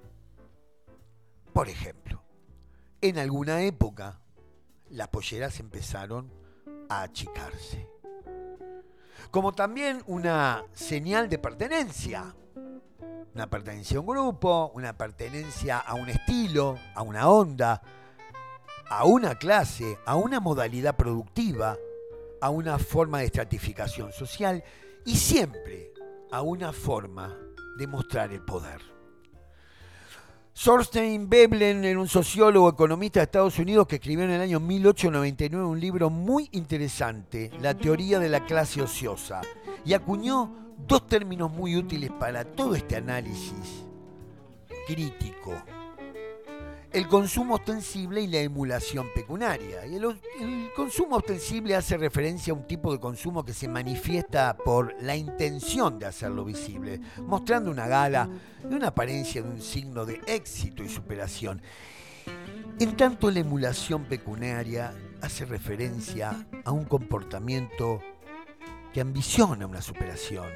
Por 1.52 1.68
ejemplo, 1.68 2.22
en 3.00 3.18
alguna 3.18 3.62
época 3.62 4.20
las 4.90 5.08
polleras 5.08 5.58
empezaron 5.60 6.30
a 6.88 7.02
achicarse 7.02 7.88
como 9.33 9.53
también 9.53 10.03
una 10.07 10.62
señal 10.75 11.29
de 11.31 11.38
pertenencia. 11.38 12.37
Una 13.35 13.49
pertenencia 13.49 13.97
a 13.97 14.01
un 14.01 14.07
grupo, 14.07 14.71
una 14.75 14.92
pertenencia 14.92 15.79
a 15.79 15.95
un 15.95 16.11
estilo, 16.11 16.79
a 16.95 17.01
una 17.01 17.31
onda, 17.31 17.81
a 18.90 19.05
una 19.07 19.35
clase, 19.37 19.99
a 20.05 20.16
una 20.16 20.38
modalidad 20.38 20.97
productiva, 20.97 21.79
a 22.42 22.51
una 22.51 22.79
forma 22.79 23.21
de 23.21 23.25
estratificación 23.25 24.12
social 24.12 24.62
y 25.07 25.16
siempre 25.16 25.95
a 26.31 26.42
una 26.42 26.75
forma 26.75 27.35
de 27.79 27.87
mostrar 27.87 28.33
el 28.35 28.42
poder. 28.42 28.91
Thorstein 30.54 31.28
Veblen 31.28 31.84
era 31.84 31.98
un 31.98 32.08
sociólogo 32.08 32.68
economista 32.68 33.20
de 33.20 33.24
Estados 33.24 33.58
Unidos 33.58 33.86
que 33.86 33.96
escribió 33.96 34.24
en 34.26 34.32
el 34.32 34.40
año 34.42 34.60
1899 34.60 35.64
un 35.64 35.80
libro 35.80 36.10
muy 36.10 36.48
interesante, 36.52 37.50
La 37.60 37.74
teoría 37.74 38.18
de 38.18 38.28
la 38.28 38.44
clase 38.44 38.82
ociosa, 38.82 39.40
y 39.84 39.94
acuñó 39.94 40.74
dos 40.86 41.08
términos 41.08 41.50
muy 41.50 41.74
útiles 41.76 42.10
para 42.10 42.44
todo 42.44 42.74
este 42.74 42.96
análisis 42.96 43.84
crítico 44.86 45.54
el 46.92 47.09
consumo 47.09 47.55
ostensible 47.55 48.20
y 48.20 48.26
la 48.26 48.40
emulación 48.40 49.09
pecuniaria. 49.14 49.87
Y 49.87 49.96
el, 49.96 50.70
consumo 50.76 51.16
ostensible 51.16 51.74
hace 51.74 51.96
referencia 51.96 52.52
a 52.52 52.57
un 52.57 52.66
tipo 52.66 52.92
de 52.92 53.00
consumo 53.00 53.44
que 53.44 53.55
se 53.55 53.68
manifiesta 53.68 54.57
por 54.57 54.94
la 55.02 55.16
intención 55.16 55.98
de 55.98 56.07
hacerlo 56.07 56.44
visible, 56.44 57.00
mostrando 57.26 57.70
una 57.70 57.87
gala 57.87 58.28
y 58.68 58.74
una 58.74 58.88
apariencia 58.88 59.42
de 59.42 59.48
un 59.48 59.61
signo 59.61 60.05
de 60.05 60.20
éxito 60.26 60.83
y 60.83 60.88
superación. 60.88 61.62
En 62.78 62.96
tanto, 62.96 63.31
la 63.31 63.40
emulación 63.40 64.05
pecuniaria 64.05 64.94
hace 65.20 65.44
referencia 65.44 66.46
a 66.64 66.72
un 66.72 66.85
comportamiento 66.85 68.00
que 68.92 69.00
ambiciona 69.00 69.66
una 69.66 69.81
superación. 69.81 70.48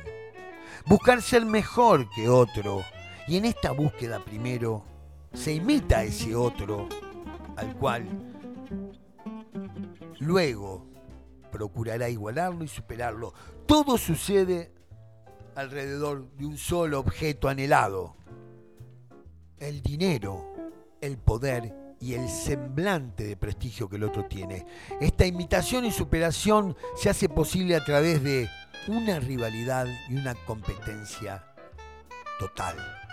Buscar 0.84 1.22
ser 1.22 1.46
mejor 1.46 2.08
que 2.10 2.28
otro. 2.28 2.82
Y 3.28 3.36
en 3.36 3.44
esta 3.44 3.72
búsqueda 3.72 4.24
primero 4.24 4.84
se 5.36 5.52
imita 5.52 5.98
a 5.98 6.04
ese 6.04 6.34
otro 6.34 6.88
al 7.56 7.76
cual 7.76 8.08
luego 10.18 10.86
procurará 11.52 12.08
igualarlo 12.08 12.64
y 12.64 12.68
superarlo. 12.68 13.32
Todo 13.66 13.98
sucede 13.98 14.72
alrededor 15.54 16.30
de 16.32 16.46
un 16.46 16.58
solo 16.58 16.98
objeto 16.98 17.48
anhelado, 17.48 18.16
el 19.58 19.82
dinero, 19.82 20.52
el 21.00 21.18
poder 21.18 21.74
y 22.00 22.14
el 22.14 22.28
semblante 22.28 23.24
de 23.24 23.36
prestigio 23.36 23.88
que 23.88 23.96
el 23.96 24.04
otro 24.04 24.26
tiene. 24.26 24.66
Esta 25.00 25.26
imitación 25.26 25.84
y 25.84 25.92
superación 25.92 26.76
se 26.94 27.08
hace 27.08 27.28
posible 27.28 27.76
a 27.76 27.84
través 27.84 28.22
de 28.22 28.48
una 28.88 29.18
rivalidad 29.18 29.86
y 30.08 30.16
una 30.16 30.34
competencia 30.34 31.44
total. 32.38 33.05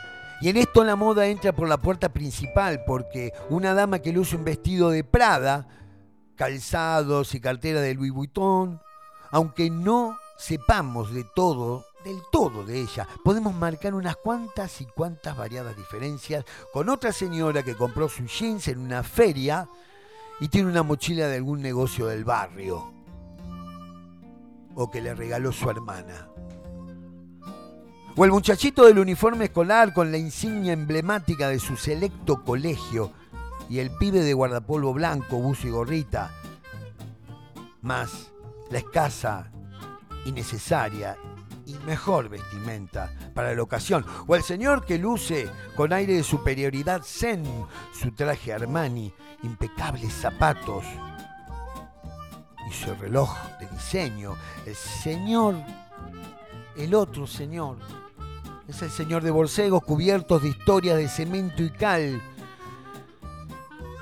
Y 0.43 0.49
en 0.49 0.58
esto 0.58 0.84
la 0.84 0.97
moda 0.97 1.27
entra 1.27 1.53
por 1.53 1.69
la 1.69 1.77
puerta 1.77 2.10
principal, 2.10 2.84
porque 2.86 3.32
una 3.49 3.73
dama 3.73 3.99
que 3.99 4.12
luce 4.12 4.36
un 4.36 4.43
vestido 4.43 4.89
de 4.89 5.06
Prada, 5.06 5.69
calzados 6.36 7.34
y 7.34 7.39
cartera 7.39 7.79
de 7.79 7.93
Louis 7.93 8.12
Vuitton, 8.12 8.82
aunque 9.32 9.69
no 9.69 10.17
sepamos 10.38 11.13
de 11.13 11.23
todo, 11.34 11.86
del 12.03 12.17
todo 12.29 12.65
de 12.65 12.82
ella, 12.82 13.08
podemos 13.23 13.56
marcar 13.56 13.93
unas 13.93 14.17
cuantas 14.17 14.82
y 14.82 14.86
cuantas 14.86 15.38
variadas 15.38 15.77
diferencias 15.77 16.43
con 16.73 16.89
otra 16.89 17.13
señora 17.13 17.63
que 17.63 17.77
compró 17.77 18.10
sus 18.10 18.38
jeans 18.38 18.67
en 18.67 18.79
una 18.79 19.01
feria 19.01 19.69
y 20.41 20.49
tiene 20.49 20.69
una 20.69 20.84
mochila 20.84 21.29
de 21.29 21.38
algún 21.38 21.62
negocio 21.62 22.08
del 22.08 22.25
barrio, 22.25 22.91
o 24.75 24.91
que 24.91 24.99
le 24.99 25.15
regaló 25.15 25.53
su 25.53 25.69
hermana. 25.69 26.27
O 28.15 28.26
el 28.26 28.32
muchachito 28.32 28.86
del 28.86 28.99
uniforme 28.99 29.45
escolar 29.45 29.91
con 29.91 30.12
la 30.12 30.19
insignia 30.19 30.73
emblemática 30.73 31.47
de 31.47 31.58
su 31.58 31.76
selecto 31.76 32.43
colegio 32.43 33.12
y 33.69 33.80
el 33.80 33.89
pibe 33.89 34.19
de 34.19 34.36
guardapolvo 34.36 34.93
blanco, 34.93 35.38
buzo 35.38 35.67
y 35.67 35.71
gorrita, 35.71 36.32
más 37.82 38.32
la 38.69 38.78
escasa, 38.78 39.49
innecesaria 40.26 41.17
y 41.65 41.73
mejor 41.88 42.30
vestimenta 42.30 43.12
para 43.34 43.56
la 43.56 43.63
ocasión. 43.63 44.06
O 44.28 44.36
el 44.36 44.43
señor 44.43 44.86
que 44.86 44.99
luce 44.99 45.49
con 45.76 45.91
aire 45.91 46.13
de 46.13 46.23
superioridad 46.23 47.02
zen 47.04 47.43
su 47.99 48.12
traje 48.12 48.54
Armani, 48.54 49.12
impecables 49.41 50.13
zapatos 50.13 50.86
y 52.69 52.73
su 52.73 52.93
reloj 52.93 53.36
de 53.60 53.65
diseño. 53.69 54.36
El 54.67 54.76
señor, 54.76 55.56
el 56.78 56.93
otro 56.93 57.26
señor 57.26 58.02
es 58.67 58.82
el 58.82 58.91
señor 58.91 59.23
de 59.23 59.32
borcegos 59.32 59.84
cubiertos 59.84 60.41
de 60.41 60.49
historias 60.49 60.97
de 60.97 61.10
cemento 61.10 61.63
y 61.63 61.69
cal. 61.69 62.21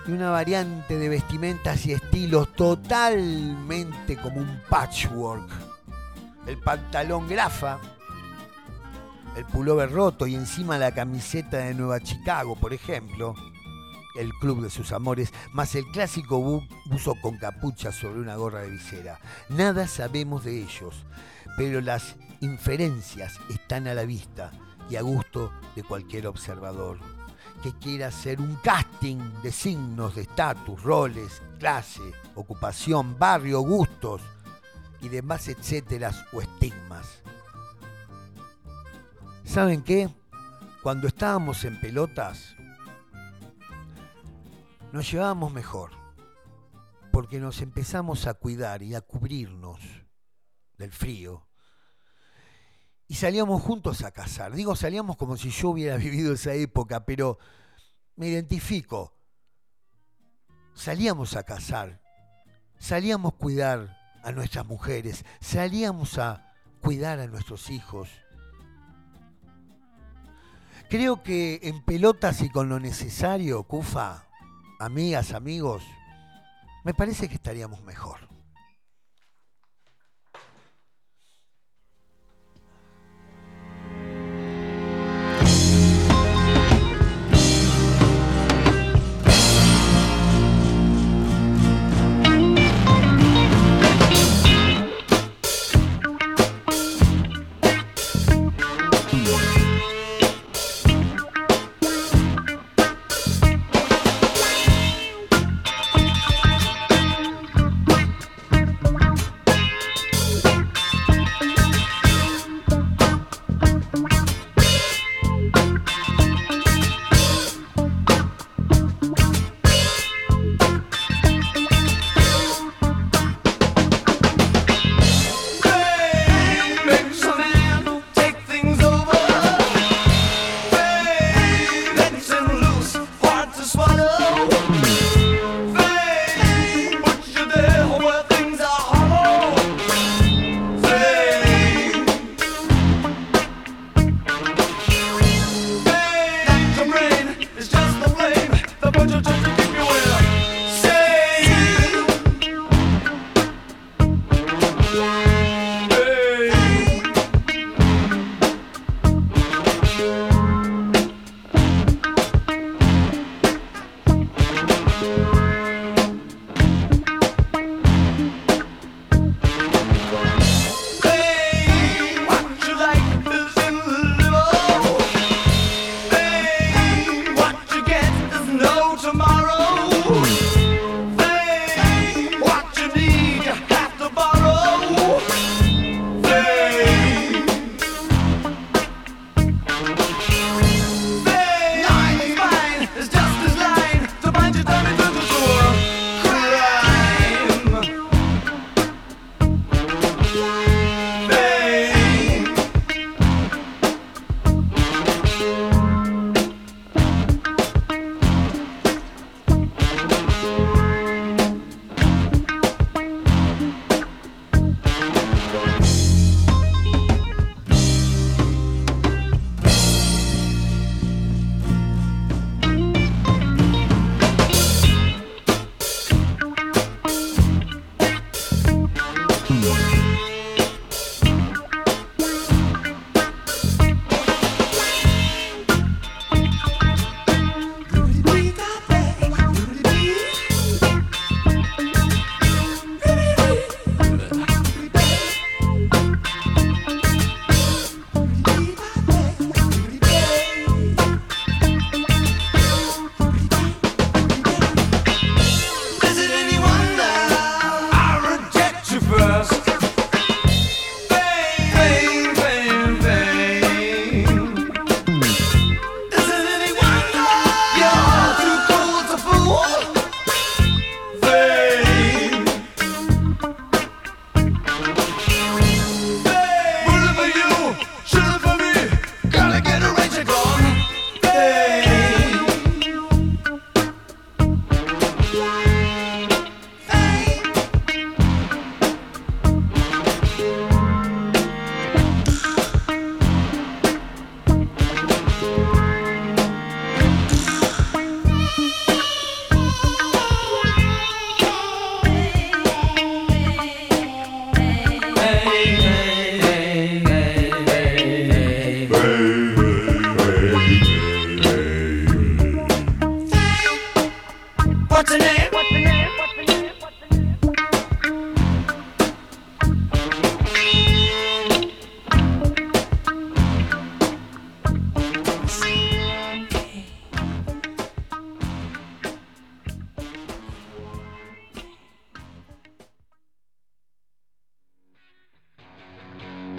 Y 0.07 0.11
una 0.11 0.29
variante 0.29 0.97
de 0.97 1.09
vestimentas 1.09 1.85
y 1.85 1.93
estilos 1.93 2.53
totalmente 2.53 4.17
como 4.17 4.37
un 4.37 4.61
patchwork. 4.69 5.49
El 6.47 6.57
pantalón 6.57 7.27
grafa, 7.27 7.79
el 9.35 9.45
pullover 9.45 9.91
roto 9.91 10.27
y 10.27 10.35
encima 10.35 10.77
la 10.77 10.91
camiseta 10.91 11.57
de 11.57 11.73
Nueva 11.73 11.99
Chicago, 11.99 12.55
por 12.55 12.73
ejemplo. 12.73 13.35
El 14.19 14.33
club 14.33 14.61
de 14.61 14.69
sus 14.69 14.91
amores, 14.91 15.31
más 15.53 15.73
el 15.75 15.85
clásico 15.85 16.67
buzo 16.85 17.15
con 17.21 17.37
capucha 17.37 17.93
sobre 17.93 18.19
una 18.19 18.35
gorra 18.35 18.59
de 18.59 18.71
visera. 18.71 19.19
Nada 19.47 19.87
sabemos 19.87 20.43
de 20.43 20.61
ellos, 20.61 21.05
pero 21.55 21.79
las 21.79 22.17
inferencias 22.41 23.39
están 23.49 23.87
a 23.87 23.93
la 23.93 24.03
vista 24.03 24.51
y 24.89 24.95
a 24.95 25.01
gusto 25.01 25.53
de 25.75 25.83
cualquier 25.83 26.27
observador 26.27 26.99
que 27.61 27.73
quiera 27.77 28.07
hacer 28.07 28.41
un 28.41 28.55
casting 28.55 29.17
de 29.43 29.51
signos 29.51 30.15
de 30.15 30.23
estatus, 30.23 30.81
roles, 30.81 31.41
clase, 31.59 32.01
ocupación, 32.35 33.17
barrio, 33.17 33.61
gustos 33.61 34.21
y 35.01 35.09
demás 35.09 35.47
etcéteras 35.47 36.25
o 36.33 36.41
estigmas. 36.41 37.21
¿Saben 39.43 39.83
qué? 39.83 40.09
Cuando 40.81 41.07
estábamos 41.07 41.63
en 41.65 41.79
pelotas, 41.79 42.55
nos 44.91 45.11
llevábamos 45.11 45.53
mejor, 45.53 45.91
porque 47.11 47.39
nos 47.39 47.61
empezamos 47.61 48.25
a 48.25 48.33
cuidar 48.33 48.81
y 48.81 48.95
a 48.95 49.01
cubrirnos 49.01 49.79
del 50.77 50.91
frío 50.91 51.50
y 53.11 53.15
salíamos 53.15 53.61
juntos 53.61 54.05
a 54.05 54.11
cazar. 54.11 54.53
Digo, 54.53 54.73
salíamos 54.73 55.17
como 55.17 55.35
si 55.35 55.49
yo 55.49 55.71
hubiera 55.71 55.97
vivido 56.07 56.31
esa 56.31 56.53
época, 56.53 57.03
pero 57.03 57.39
me 58.15 58.29
identifico. 58.29 59.13
Salíamos 60.73 61.35
a 61.35 61.43
cazar, 61.43 61.99
salíamos 62.79 63.33
a 63.33 63.35
cuidar 63.35 63.97
a 64.23 64.31
nuestras 64.31 64.65
mujeres, 64.65 65.25
salíamos 65.41 66.17
a 66.19 66.53
cuidar 66.79 67.19
a 67.19 67.27
nuestros 67.27 67.69
hijos. 67.69 68.07
Creo 70.89 71.21
que 71.21 71.59
en 71.63 71.83
pelotas 71.83 72.41
y 72.41 72.49
con 72.49 72.69
lo 72.69 72.79
necesario, 72.79 73.63
Cufa, 73.63 74.25
amigas, 74.79 75.33
amigos, 75.33 75.83
me 76.85 76.93
parece 76.93 77.27
que 77.27 77.35
estaríamos 77.35 77.83
mejor. 77.83 78.30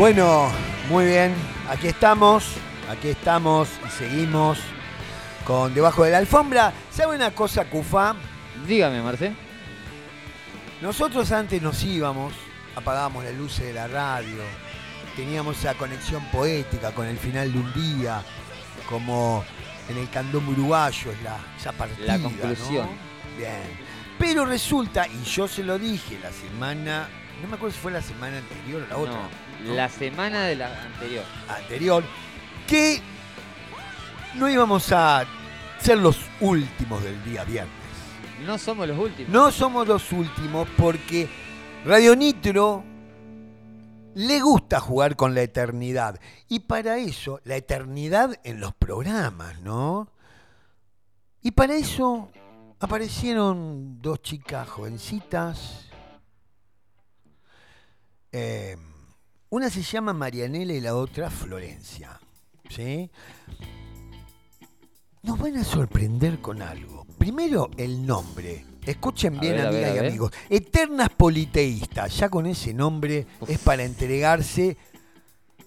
Bueno, 0.00 0.50
muy 0.88 1.04
bien, 1.04 1.34
aquí 1.68 1.88
estamos, 1.88 2.54
aquí 2.88 3.08
estamos 3.08 3.68
y 3.86 3.90
seguimos 3.90 4.58
con 5.44 5.74
Debajo 5.74 6.04
de 6.04 6.12
la 6.12 6.16
Alfombra. 6.16 6.72
¿Sabe 6.90 7.16
una 7.16 7.32
cosa, 7.32 7.66
Cufa? 7.66 8.14
Dígame, 8.66 9.02
Marce. 9.02 9.34
Nosotros 10.80 11.30
antes 11.32 11.60
nos 11.60 11.84
íbamos, 11.84 12.32
apagábamos 12.74 13.24
las 13.24 13.34
luces 13.34 13.66
de 13.66 13.74
la 13.74 13.88
radio, 13.88 14.42
teníamos 15.16 15.58
esa 15.58 15.74
conexión 15.74 16.24
poética 16.32 16.92
con 16.92 17.06
el 17.06 17.18
final 17.18 17.52
de 17.52 17.58
un 17.58 17.70
día, 17.74 18.22
como 18.88 19.44
en 19.90 19.98
el 19.98 20.08
candombe 20.08 20.52
uruguayo, 20.52 21.10
es 21.12 21.22
la, 21.22 21.36
esa 21.58 21.72
partida, 21.72 22.16
La 22.16 22.22
conclusión. 22.22 22.86
¿no? 22.86 23.36
Bien. 23.36 23.90
Pero 24.18 24.46
resulta, 24.46 25.06
y 25.06 25.22
yo 25.24 25.46
se 25.46 25.62
lo 25.62 25.78
dije 25.78 26.18
la 26.22 26.32
semana, 26.32 27.06
no 27.42 27.48
me 27.48 27.54
acuerdo 27.56 27.74
si 27.74 27.80
fue 27.80 27.92
la 27.92 28.02
semana 28.02 28.38
anterior 28.38 28.82
o 28.82 28.86
la 28.86 28.96
otra, 28.96 29.12
No, 29.14 29.68
¿no? 29.68 29.74
la 29.74 29.88
semana 29.88 30.44
de 30.44 30.56
la 30.56 30.82
anterior. 30.84 31.24
anterior, 31.48 32.04
que 32.66 33.00
no 34.34 34.48
íbamos 34.48 34.90
a 34.92 35.24
ser 35.80 35.98
los 35.98 36.18
últimos 36.40 37.02
del 37.02 37.22
día 37.24 37.44
viernes. 37.44 37.74
No 38.46 38.56
somos 38.58 38.88
los 38.88 38.98
últimos. 38.98 39.32
No 39.32 39.50
somos 39.50 39.86
los 39.86 40.12
últimos 40.12 40.68
porque 40.76 41.28
Radio 41.84 42.16
Nitro 42.16 42.84
le 44.14 44.40
gusta 44.40 44.80
jugar 44.80 45.14
con 45.16 45.34
la 45.34 45.42
eternidad. 45.42 46.18
Y 46.48 46.60
para 46.60 46.98
eso, 46.98 47.40
la 47.44 47.56
eternidad 47.56 48.38
en 48.44 48.60
los 48.60 48.74
programas, 48.74 49.60
¿no? 49.60 50.10
Y 51.42 51.52
para 51.52 51.74
eso 51.74 52.30
aparecieron 52.80 54.00
dos 54.00 54.20
chicas 54.22 54.68
jovencitas. 54.68 55.89
Eh, 58.32 58.76
una 59.50 59.68
se 59.68 59.82
llama 59.82 60.12
Marianela 60.12 60.72
y 60.72 60.80
la 60.80 60.94
otra 60.94 61.30
Florencia. 61.30 62.20
¿Sí? 62.68 63.10
Nos 65.22 65.38
van 65.38 65.56
a 65.56 65.64
sorprender 65.64 66.40
con 66.40 66.62
algo. 66.62 67.04
Primero, 67.18 67.70
el 67.76 68.06
nombre. 68.06 68.64
Escuchen 68.86 69.38
bien, 69.38 69.56
ver, 69.56 69.66
a 69.66 69.70
ver, 69.70 69.84
amigas 69.84 70.04
y 70.04 70.06
amigos. 70.06 70.32
Eternas 70.48 71.10
Politeístas. 71.10 72.16
Ya 72.16 72.28
con 72.28 72.46
ese 72.46 72.72
nombre 72.72 73.26
Uf. 73.40 73.50
es 73.50 73.58
para 73.58 73.84
entregarse 73.84 74.76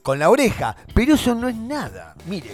con 0.01 0.18
la 0.18 0.30
oreja. 0.30 0.76
Pero 0.93 1.16
eso 1.16 1.36
no 1.36 1.49
es 1.49 1.55
nada. 1.55 2.16
Mire. 2.28 2.51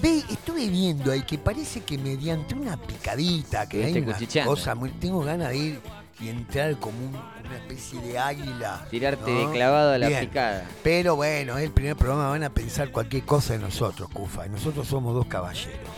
Ve, 0.00 0.22
estuve 0.30 0.68
viendo 0.68 1.10
ahí 1.10 1.22
que 1.22 1.38
parece 1.38 1.80
que 1.80 1.98
mediante 1.98 2.54
una 2.54 2.76
picadita, 2.76 3.66
que 3.68 3.84
hay 3.84 3.98
una 3.98 4.44
cosa 4.44 4.74
muy. 4.74 4.90
Tengo 4.90 5.20
ganas 5.20 5.48
de 5.48 5.56
ir 5.56 5.80
y 6.20 6.28
entrar 6.28 6.76
como 6.78 6.98
un- 6.98 7.16
una 7.46 7.56
especie 7.56 8.00
de 8.00 8.18
águila. 8.18 8.86
Tirarte 8.90 9.30
¿no? 9.30 9.48
de 9.48 9.54
clavado 9.54 9.92
a 9.92 9.98
la 9.98 10.08
Bien. 10.08 10.20
picada. 10.20 10.64
Pero 10.82 11.16
bueno, 11.16 11.56
es 11.58 11.64
el 11.64 11.70
primer 11.72 11.96
programa, 11.96 12.30
van 12.30 12.42
a 12.44 12.50
pensar 12.50 12.90
cualquier 12.90 13.24
cosa 13.24 13.52
de 13.54 13.58
nosotros, 13.60 14.08
Cufa. 14.12 14.46
Y 14.46 14.50
nosotros 14.50 14.86
somos 14.86 15.14
dos 15.14 15.26
caballeros. 15.26 15.88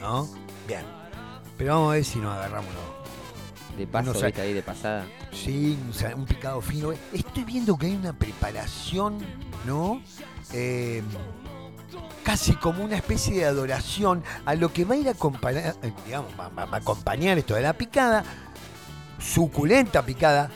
¿No? 0.00 0.28
Bien. 0.66 0.82
Pero 1.58 1.74
vamos 1.74 1.90
a 1.90 1.94
ver 1.94 2.04
si 2.04 2.18
nos 2.18 2.34
agarramos. 2.34 2.72
los- 2.72 3.76
De 3.76 3.86
paso, 3.86 4.12
ahí 4.42 4.52
de 4.52 4.62
pasada. 4.62 5.06
Sí, 5.32 5.78
un, 5.80 6.20
un 6.20 6.26
picado 6.26 6.60
fino. 6.60 6.92
Estoy 7.12 7.44
viendo 7.44 7.78
que 7.78 7.86
hay 7.86 7.94
una 7.96 8.12
preparación, 8.12 9.18
¿no? 9.66 10.02
Eh, 10.52 11.02
casi 12.24 12.54
como 12.54 12.84
una 12.84 12.96
especie 12.96 13.34
de 13.36 13.44
adoración 13.46 14.22
a 14.44 14.54
lo 14.54 14.72
que 14.72 14.84
va 14.84 14.94
a 14.94 14.98
ir 14.98 15.08
a 15.08 15.12
acompañar, 15.12 15.74
eh, 15.82 15.92
digamos, 16.04 16.30
va, 16.38 16.48
va- 16.48 16.66
va 16.66 16.76
a 16.76 16.80
acompañar 16.80 17.38
esto 17.38 17.54
de 17.54 17.62
la 17.62 17.72
picada, 17.72 18.24
suculenta 19.20 20.04
picada, 20.04 20.50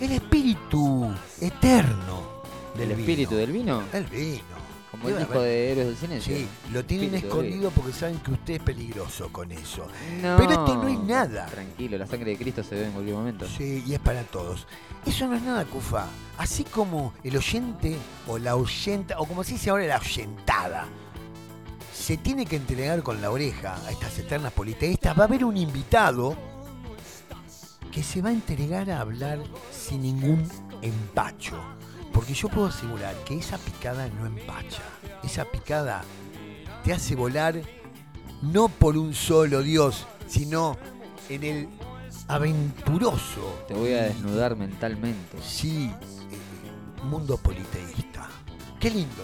el 0.00 0.12
espíritu 0.12 1.12
eterno 1.40 2.42
del 2.76 2.90
¿El 2.90 2.96
vino. 2.96 3.00
espíritu 3.00 3.36
del 3.36 3.52
vino? 3.52 3.82
El 3.92 4.04
vino. 4.04 4.64
Como 4.90 5.08
el 5.08 5.18
disco 5.18 5.40
de 5.40 5.72
Héroes 5.72 5.86
del 5.88 5.96
Silencio. 5.96 6.36
Sí, 6.36 6.48
lo 6.72 6.84
tienen 6.84 7.14
Espíritu 7.14 7.26
escondido 7.26 7.70
porque 7.70 7.92
saben 7.92 8.18
que 8.20 8.30
usted 8.30 8.54
es 8.54 8.62
peligroso 8.62 9.28
con 9.32 9.50
eso. 9.50 9.88
No, 10.22 10.36
Pero 10.36 10.50
esto 10.50 10.76
no 10.76 10.86
es 10.88 11.00
nada. 11.00 11.46
Tranquilo, 11.46 11.98
la 11.98 12.06
sangre 12.06 12.30
de 12.30 12.36
Cristo 12.36 12.62
se 12.62 12.76
ve 12.76 12.86
en 12.86 12.92
cualquier 12.92 13.16
momento. 13.16 13.46
Sí, 13.48 13.82
y 13.84 13.94
es 13.94 13.98
para 13.98 14.22
todos. 14.22 14.68
Eso 15.04 15.26
no 15.26 15.34
es 15.34 15.42
nada, 15.42 15.64
Cufa. 15.64 16.06
Así 16.38 16.62
como 16.62 17.12
el 17.24 17.36
oyente 17.36 17.96
o 18.28 18.38
la 18.38 18.54
oyenta, 18.54 19.18
o 19.18 19.26
como 19.26 19.42
se 19.42 19.54
dice 19.54 19.70
ahora, 19.70 19.84
la 19.86 19.98
oyentada, 19.98 20.86
se 21.92 22.16
tiene 22.16 22.46
que 22.46 22.54
entregar 22.56 23.02
con 23.02 23.20
la 23.20 23.30
oreja 23.32 23.76
a 23.86 23.90
estas 23.90 24.16
eternas 24.18 24.52
politeístas, 24.52 25.18
va 25.18 25.24
a 25.24 25.26
haber 25.26 25.44
un 25.44 25.56
invitado 25.56 26.36
que 27.94 28.02
se 28.02 28.20
va 28.20 28.30
a 28.30 28.32
entregar 28.32 28.90
a 28.90 29.00
hablar 29.00 29.38
sin 29.70 30.02
ningún 30.02 30.48
empacho. 30.82 31.54
Porque 32.12 32.34
yo 32.34 32.48
puedo 32.48 32.66
asegurar 32.66 33.14
que 33.24 33.38
esa 33.38 33.56
picada 33.56 34.08
no 34.08 34.26
empacha. 34.26 34.82
Esa 35.22 35.44
picada 35.44 36.02
te 36.82 36.92
hace 36.92 37.14
volar 37.14 37.62
no 38.42 38.68
por 38.68 38.96
un 38.98 39.14
solo 39.14 39.62
Dios, 39.62 40.06
sino 40.26 40.76
en 41.28 41.44
el 41.44 41.68
aventuroso. 42.26 43.64
Te 43.68 43.74
voy 43.74 43.92
a 43.92 44.02
desnudar 44.02 44.56
mentalmente. 44.56 45.38
Sí, 45.40 45.88
eh, 45.88 47.04
mundo 47.04 47.36
politeísta. 47.36 48.28
Qué 48.80 48.90
lindo. 48.90 49.22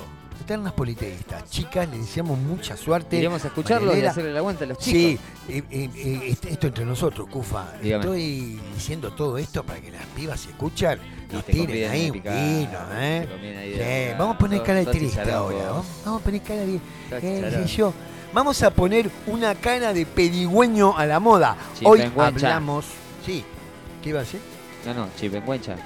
Eternas 0.51 0.73
politeístas. 0.73 1.49
Chicas, 1.49 1.89
les 1.91 2.01
deseamos 2.01 2.37
mucha 2.37 2.77
suerte. 2.77 3.17
Iremos 3.17 3.45
a 3.45 3.47
escucharlos 3.47 3.85
y 3.85 3.87
Marielera, 3.87 4.11
hacerle 4.11 4.33
la 4.33 4.39
aguanta 4.41 4.65
a 4.65 4.67
los 4.67 4.79
Sí, 4.81 4.91
chicos. 5.17 5.25
eh, 5.49 5.63
eh, 5.71 5.91
eh, 5.95 6.21
est- 6.27 6.45
esto 6.47 6.67
entre 6.67 6.85
nosotros, 6.85 7.29
Cufa. 7.31 7.75
Dígame. 7.81 8.03
Estoy 8.03 8.61
diciendo 8.75 9.13
todo 9.13 9.39
esto 9.39 9.63
para 9.63 9.81
que 9.81 9.93
las 9.93 10.05
pibas 10.07 10.41
se 10.41 10.51
escuchan. 10.51 10.99
Y 11.31 11.35
Nos 11.35 11.45
tiren 11.45 11.89
ahí 11.89 12.11
un 12.11 12.15
vino, 12.21 12.79
¿eh? 12.95 14.09
Sí, 14.11 14.19
vamos 14.19 14.35
a 14.35 14.39
poner 14.39 14.63
cara 14.65 14.81
de 14.81 14.87
triste 14.87 15.31
ahora. 15.31 15.71
Vamos, 16.05 16.21
a 16.21 16.25
poner 16.25 16.43
cara 16.43 16.63
de. 16.63 17.67
Yo. 17.69 17.95
Vamos 18.33 18.61
a 18.65 18.71
poner 18.73 19.09
una 19.29 19.55
cara 19.55 19.93
de 19.93 20.05
pedigüeño 20.05 20.99
a 20.99 21.07
la 21.07 21.21
moda. 21.21 21.57
Hoy 21.85 22.01
hablamos. 22.19 22.87
Sí. 23.25 23.45
¿Qué 24.03 24.09
iba 24.09 24.19
a 24.19 24.23
decir? 24.25 24.41
No, 24.85 24.95
no, 24.95 25.09
chipenguencha. 25.17 25.77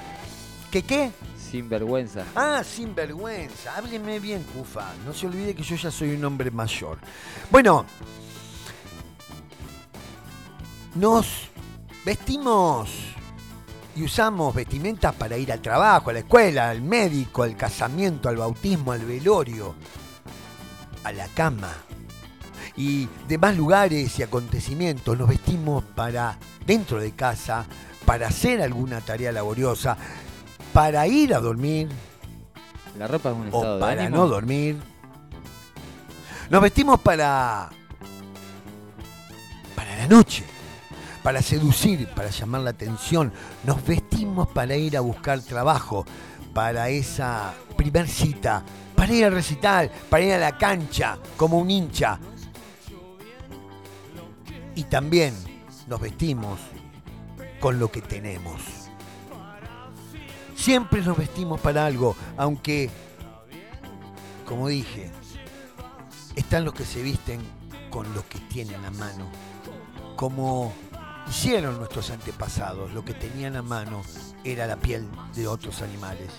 ¿Qué 0.71 0.81
qué? 0.81 1.11
Sin 1.55 1.69
vergüenza. 1.69 2.25
Ah, 2.35 2.65
sin 2.65 2.97
vergüenza. 2.97 3.77
Hábleme 3.77 4.19
bien, 4.19 4.43
Cufa. 4.43 4.93
No 5.07 5.15
se 5.15 5.29
olvide 5.29 5.55
que 5.55 5.63
yo 5.63 5.77
ya 5.77 5.89
soy 5.89 6.17
un 6.17 6.25
hombre 6.25 6.51
mayor. 6.51 6.99
Bueno, 7.49 7.87
nos 10.97 11.49
vestimos 12.05 12.91
y 13.95 14.03
usamos 14.03 14.53
vestimentas 14.53 15.15
para 15.15 15.39
ir 15.39 15.53
al 15.53 15.61
trabajo, 15.61 16.11
a 16.11 16.15
la 16.15 16.19
escuela, 16.19 16.71
al 16.71 16.83
médico, 16.83 17.45
al 17.45 17.57
casamiento, 17.57 18.29
al 18.29 18.39
bautismo, 18.39 18.91
al 18.91 19.05
velorio, 19.05 19.77
a 21.05 21.13
la 21.13 21.29
cama 21.29 21.71
y 22.77 23.09
demás 23.29 23.57
lugares 23.57 24.19
y 24.19 24.25
acontecimientos. 24.25 25.17
Nos 25.17 25.29
vestimos 25.29 25.85
para 25.85 26.37
dentro 26.67 26.99
de 26.99 27.13
casa, 27.13 27.65
para 28.05 28.27
hacer 28.27 28.61
alguna 28.61 29.01
tarea 29.01 29.31
laboriosa, 29.31 29.97
para 30.75 31.07
ir 31.07 31.33
a 31.35 31.41
dormir, 31.41 31.89
La 32.99 33.07
ropa 33.07 33.31
es 33.31 33.37
un 33.37 33.47
estado 33.47 33.71
o 33.73 33.75
de 33.77 33.81
para 33.81 34.03
ánimo. 34.03 34.17
no 34.19 34.29
dormir. 34.29 34.77
Nos 36.51 36.61
vestimos 36.61 37.01
para 37.01 37.71
para 39.75 39.97
la 39.97 40.07
noche, 40.07 40.45
para 41.23 41.41
seducir, 41.41 42.07
para 42.09 42.29
llamar 42.31 42.61
la 42.61 42.71
atención. 42.71 43.33
Nos 43.65 43.85
vestimos 43.87 44.49
para 44.49 44.77
ir 44.77 44.97
a 44.97 45.01
buscar 45.01 45.41
trabajo, 45.41 46.05
para 46.53 46.89
esa 46.91 47.55
primer 47.77 48.07
cita, 48.09 48.63
para 48.95 49.13
ir 49.13 49.25
al 49.25 49.33
recital, 49.33 49.91
para 50.11 50.25
ir 50.25 50.33
a 50.35 50.39
la 50.39 50.59
cancha 50.59 51.19
como 51.37 51.59
un 51.59 51.71
hincha. 51.71 52.19
Y 54.75 54.85
también 54.85 55.35
nos 55.87 56.01
vestimos 56.01 56.59
con 57.61 57.79
lo 57.79 57.91
que 57.91 58.03
tenemos. 58.03 58.84
Siempre 60.65 61.03
nos 61.03 61.19
vestimos 61.19 61.61
para 61.61 61.85
algo, 61.85 62.17
aunque, 62.39 62.89
como 64.47 64.69
dije, 64.69 65.11
están 66.37 66.65
los 66.65 66.73
que 66.73 66.87
se 66.87 67.03
visten 67.03 67.39
con 67.91 68.15
lo 68.15 68.27
que 68.27 68.39
tienen 68.39 68.83
a 68.83 68.91
mano, 68.91 69.27
como 70.17 70.73
hicieron 71.29 71.77
nuestros 71.77 72.09
antepasados, 72.09 72.95
lo 72.95 73.05
que 73.05 73.13
tenían 73.13 73.57
a 73.57 73.63
mano 73.63 74.01
era 74.43 74.67
la 74.67 74.77
piel 74.77 75.07
de 75.35 75.47
otros 75.47 75.83
animales. 75.83 76.31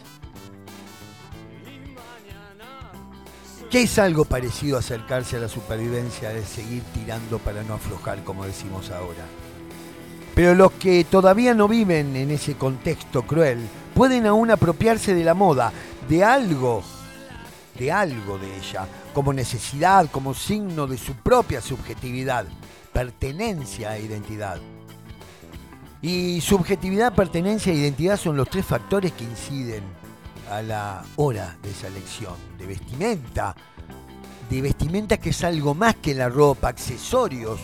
Que 3.70 3.84
es 3.84 4.00
algo 4.00 4.26
parecido 4.26 4.78
a 4.78 4.80
acercarse 4.80 5.38
a 5.38 5.42
la 5.42 5.50
supervivencia 5.50 6.30
de 6.30 6.44
seguir 6.44 6.82
tirando 6.96 7.38
para 7.38 7.62
no 7.62 7.76
aflojar, 7.76 8.24
como 8.24 8.44
decimos 8.44 8.90
ahora. 8.90 9.24
Pero 10.34 10.56
los 10.56 10.72
que 10.72 11.04
todavía 11.04 11.54
no 11.54 11.68
viven 11.68 12.16
en 12.16 12.32
ese 12.32 12.56
contexto 12.56 13.22
cruel 13.22 13.60
pueden 13.96 14.28
aún 14.28 14.52
apropiarse 14.52 15.16
de 15.16 15.24
la 15.24 15.34
moda, 15.34 15.72
de 16.08 16.24
algo, 16.24 16.84
de 17.80 17.92
algo 17.92 18.38
de 18.38 18.58
ella, 18.58 18.88
como 19.14 19.32
necesidad, 19.34 20.12
como 20.12 20.34
signo 20.34 20.86
de 20.86 20.98
su 20.98 21.14
propia 21.16 21.62
subjetividad, 21.62 22.46
pertenencia 22.92 23.96
e 23.96 24.04
identidad. 24.04 24.60
Y 26.02 26.42
subjetividad, 26.42 27.16
pertenencia 27.16 27.72
e 27.72 27.78
identidad 27.78 28.18
son 28.18 28.36
los 28.36 28.50
tres 28.50 28.66
factores 28.66 29.14
que 29.14 29.24
inciden 29.24 29.84
a 30.52 30.62
la 30.62 31.04
hora 31.16 31.58
de 31.64 31.72
esa 31.72 31.88
elección 31.88 32.36
de 32.60 32.68
vestimenta, 32.68 33.56
de 34.50 34.62
vestimenta 34.62 35.18
que 35.18 35.30
es 35.30 35.44
algo 35.44 35.74
más 35.74 35.96
que 35.96 36.14
la 36.14 36.28
ropa, 36.28 36.68
accesorios 36.68 37.60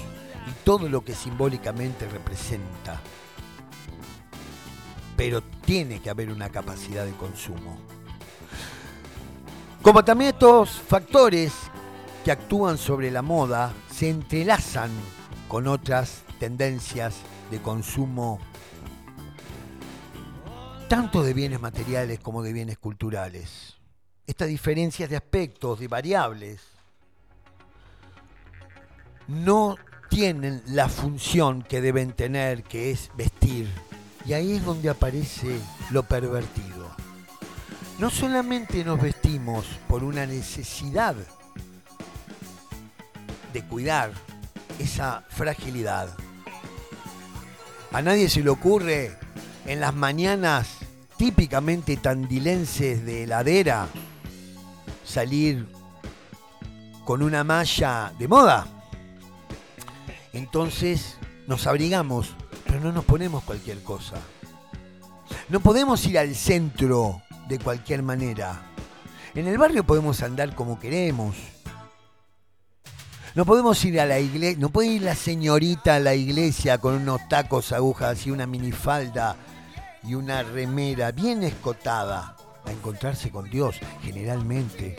y 0.47 0.63
todo 0.63 0.87
lo 0.87 1.03
que 1.03 1.13
simbólicamente 1.13 2.07
representa. 2.07 3.01
Pero 5.21 5.43
tiene 5.43 6.01
que 6.01 6.09
haber 6.09 6.31
una 6.31 6.49
capacidad 6.49 7.05
de 7.05 7.11
consumo. 7.11 7.77
Como 9.83 10.03
también 10.03 10.31
estos 10.31 10.71
factores 10.71 11.53
que 12.25 12.31
actúan 12.31 12.79
sobre 12.79 13.11
la 13.11 13.21
moda 13.21 13.71
se 13.93 14.09
entrelazan 14.09 14.89
con 15.47 15.67
otras 15.67 16.23
tendencias 16.39 17.17
de 17.51 17.61
consumo 17.61 18.39
tanto 20.87 21.21
de 21.21 21.35
bienes 21.35 21.61
materiales 21.61 22.19
como 22.19 22.41
de 22.41 22.53
bienes 22.53 22.79
culturales. 22.79 23.77
Estas 24.25 24.47
diferencias 24.47 25.07
de 25.07 25.17
aspectos, 25.17 25.79
de 25.79 25.87
variables, 25.87 26.61
no 29.27 29.77
tienen 30.09 30.63
la 30.65 30.89
función 30.89 31.61
que 31.61 31.79
deben 31.79 32.13
tener, 32.13 32.63
que 32.63 32.89
es 32.89 33.11
vestir. 33.15 33.69
Y 34.25 34.33
ahí 34.33 34.53
es 34.53 34.65
donde 34.65 34.89
aparece 34.89 35.59
lo 35.89 36.03
pervertido. 36.03 36.89
No 37.99 38.09
solamente 38.09 38.83
nos 38.83 39.01
vestimos 39.01 39.65
por 39.87 40.03
una 40.03 40.25
necesidad 40.25 41.15
de 43.53 43.65
cuidar 43.65 44.11
esa 44.79 45.23
fragilidad. 45.29 46.09
A 47.91 48.01
nadie 48.01 48.29
se 48.29 48.41
le 48.41 48.49
ocurre 48.49 49.17
en 49.65 49.79
las 49.79 49.93
mañanas 49.93 50.77
típicamente 51.17 51.97
tandilenses 51.97 53.05
de 53.05 53.23
heladera 53.23 53.87
salir 55.05 55.67
con 57.05 57.21
una 57.21 57.43
malla 57.43 58.13
de 58.17 58.27
moda. 58.27 58.65
Entonces 60.33 61.17
nos 61.47 61.67
abrigamos, 61.67 62.35
pero 62.71 62.85
no 62.85 62.93
nos 62.93 63.03
ponemos 63.03 63.43
cualquier 63.43 63.83
cosa. 63.83 64.15
No 65.49 65.59
podemos 65.59 66.05
ir 66.07 66.17
al 66.17 66.33
centro 66.33 67.21
de 67.49 67.59
cualquier 67.59 68.01
manera. 68.01 68.61
En 69.35 69.45
el 69.45 69.57
barrio 69.57 69.83
podemos 69.83 70.23
andar 70.23 70.55
como 70.55 70.79
queremos. 70.79 71.35
No 73.35 73.43
podemos 73.43 73.83
ir 73.83 73.99
a 73.99 74.05
la 74.05 74.19
iglesia, 74.19 74.57
no 74.57 74.69
puede 74.69 74.87
ir 74.87 75.01
la 75.01 75.15
señorita 75.15 75.95
a 75.95 75.99
la 75.99 76.15
iglesia 76.15 76.77
con 76.77 76.93
unos 76.93 77.27
tacos 77.27 77.73
agujas 77.73 78.25
y 78.25 78.31
una 78.31 78.47
minifalda 78.47 79.35
y 80.03 80.15
una 80.15 80.41
remera 80.41 81.11
bien 81.11 81.43
escotada 81.43 82.37
a 82.63 82.71
encontrarse 82.71 83.31
con 83.31 83.49
Dios. 83.49 83.75
Generalmente 84.01 84.95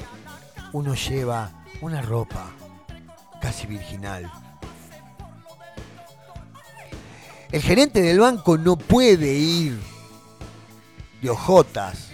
uno 0.75 0.95
lleva 0.95 1.64
una 1.81 2.03
ropa 2.03 2.51
casi 3.41 3.66
virginal. 3.66 4.31
El 7.53 7.61
gerente 7.61 8.00
del 8.00 8.18
banco 8.18 8.57
no 8.57 8.76
puede 8.76 9.34
ir 9.34 9.78
de 11.20 11.28
ojotas 11.28 12.09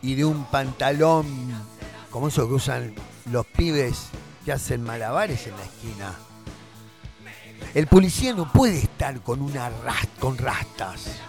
y 0.00 0.14
de 0.14 0.24
un 0.24 0.46
pantalón 0.46 1.26
como 2.10 2.28
esos 2.28 2.48
que 2.48 2.54
usan 2.54 2.94
los 3.30 3.44
pibes 3.44 4.06
que 4.42 4.52
hacen 4.52 4.82
malabares 4.82 5.46
en 5.46 5.56
la 5.56 5.62
esquina. 5.64 6.14
El 7.74 7.86
policía 7.86 8.32
no 8.32 8.50
puede 8.50 8.78
estar 8.78 9.20
con 9.20 9.42
una 9.42 9.70
con 10.18 10.38
rastas. 10.38 11.20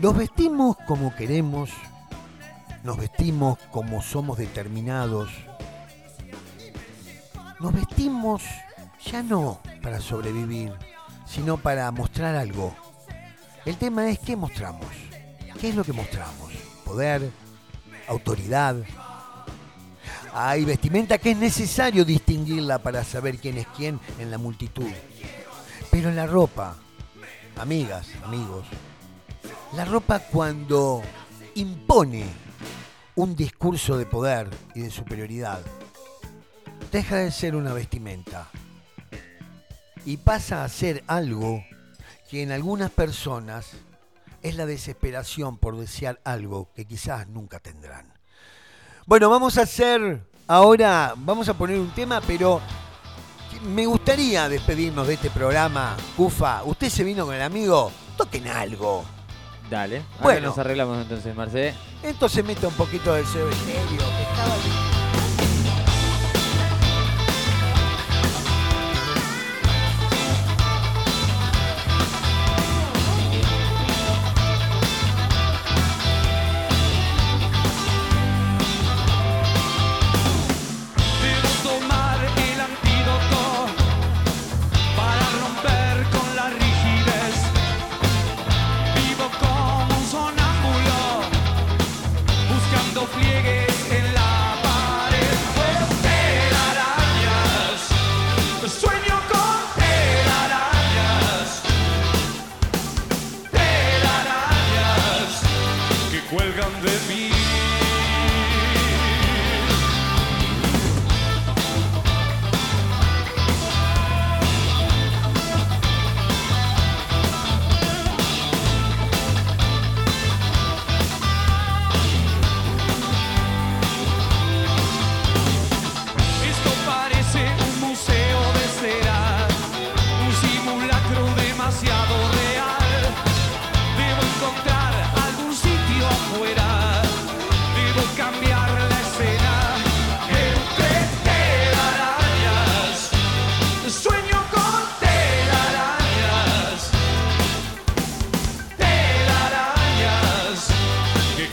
Nos 0.00 0.16
vestimos 0.16 0.76
como 0.88 1.14
queremos, 1.14 1.70
nos 2.82 2.96
vestimos 2.96 3.56
como 3.70 4.02
somos 4.02 4.36
determinados, 4.36 5.30
nos 7.62 7.72
vestimos 7.72 8.42
ya 9.04 9.22
no 9.22 9.60
para 9.82 10.00
sobrevivir, 10.00 10.72
sino 11.24 11.56
para 11.56 11.90
mostrar 11.92 12.34
algo. 12.34 12.74
El 13.64 13.76
tema 13.76 14.10
es 14.10 14.18
qué 14.18 14.34
mostramos, 14.34 14.88
qué 15.60 15.68
es 15.68 15.76
lo 15.76 15.84
que 15.84 15.92
mostramos, 15.92 16.52
poder, 16.84 17.30
autoridad. 18.08 18.76
Hay 20.34 20.64
vestimenta 20.64 21.18
que 21.18 21.30
es 21.30 21.36
necesario 21.36 22.04
distinguirla 22.04 22.78
para 22.78 23.04
saber 23.04 23.38
quién 23.38 23.58
es 23.58 23.66
quién 23.76 24.00
en 24.18 24.32
la 24.32 24.38
multitud. 24.38 24.90
Pero 25.88 26.10
la 26.10 26.26
ropa, 26.26 26.74
amigas, 27.58 28.08
amigos, 28.24 28.66
la 29.76 29.84
ropa 29.84 30.18
cuando 30.18 31.00
impone 31.54 32.24
un 33.14 33.36
discurso 33.36 33.96
de 33.96 34.06
poder 34.06 34.48
y 34.74 34.80
de 34.80 34.90
superioridad, 34.90 35.60
deja 36.92 37.16
de 37.16 37.30
ser 37.30 37.56
una 37.56 37.72
vestimenta 37.72 38.48
y 40.04 40.18
pasa 40.18 40.62
a 40.62 40.68
ser 40.68 41.02
algo 41.06 41.64
que 42.30 42.42
en 42.42 42.52
algunas 42.52 42.90
personas 42.90 43.70
es 44.42 44.56
la 44.56 44.66
desesperación 44.66 45.56
por 45.56 45.78
desear 45.78 46.20
algo 46.24 46.68
que 46.74 46.84
quizás 46.84 47.28
nunca 47.28 47.60
tendrán. 47.60 48.12
Bueno, 49.06 49.30
vamos 49.30 49.56
a 49.56 49.62
hacer 49.62 50.20
ahora, 50.46 51.14
vamos 51.16 51.48
a 51.48 51.54
poner 51.54 51.78
un 51.78 51.90
tema, 51.92 52.20
pero 52.20 52.60
me 53.64 53.86
gustaría 53.86 54.48
despedirnos 54.48 55.06
de 55.06 55.14
este 55.14 55.30
programa. 55.30 55.96
Cufa, 56.16 56.62
usted 56.64 56.90
se 56.90 57.04
vino 57.04 57.24
con 57.24 57.34
el 57.34 57.42
amigo, 57.42 57.90
toquen 58.18 58.48
algo. 58.48 59.04
Dale, 59.70 60.02
bueno, 60.20 60.48
nos 60.48 60.58
arreglamos 60.58 61.00
entonces, 61.00 61.34
Marcé. 61.34 61.72
Entonces 62.02 62.44
mete 62.44 62.66
un 62.66 62.74
poquito 62.74 63.14
del 63.14 63.24
serio, 63.24 63.56
que 63.56 64.22
estaba... 64.22 64.81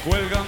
Cuelga. 0.10 0.39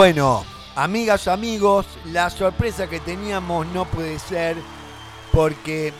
Bueno, 0.00 0.46
amigas, 0.76 1.28
amigos, 1.28 1.84
la 2.06 2.30
sorpresa 2.30 2.88
que 2.88 3.00
teníamos 3.00 3.66
no 3.66 3.84
puede 3.84 4.18
ser 4.18 4.56
porque 5.30 5.92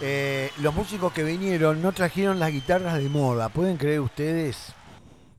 eh, 0.00 0.52
los 0.60 0.72
músicos 0.72 1.12
que 1.12 1.24
vinieron 1.24 1.82
no 1.82 1.90
trajeron 1.90 2.38
las 2.38 2.52
guitarras 2.52 3.02
de 3.02 3.08
moda. 3.08 3.48
¿Pueden 3.48 3.76
creer 3.76 3.98
ustedes? 3.98 4.72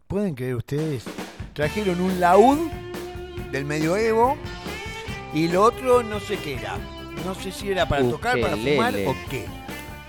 ¿Pueden 0.07 0.35
creer 0.35 0.55
ustedes? 0.55 1.05
Trajeron 1.53 2.01
un 2.01 2.19
laúd 2.19 2.69
del 3.53 3.63
medioevo 3.63 4.35
y 5.33 5.47
lo 5.47 5.63
otro 5.63 6.03
no 6.03 6.19
sé 6.19 6.35
qué 6.39 6.55
era. 6.55 6.77
No 7.23 7.33
sé 7.33 7.53
si 7.53 7.71
era 7.71 7.87
para 7.87 8.01
tocar, 8.09 8.41
para 8.41 8.57
fumar 8.57 8.93
o 9.07 9.15
qué. 9.29 9.45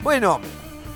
Bueno, 0.00 0.40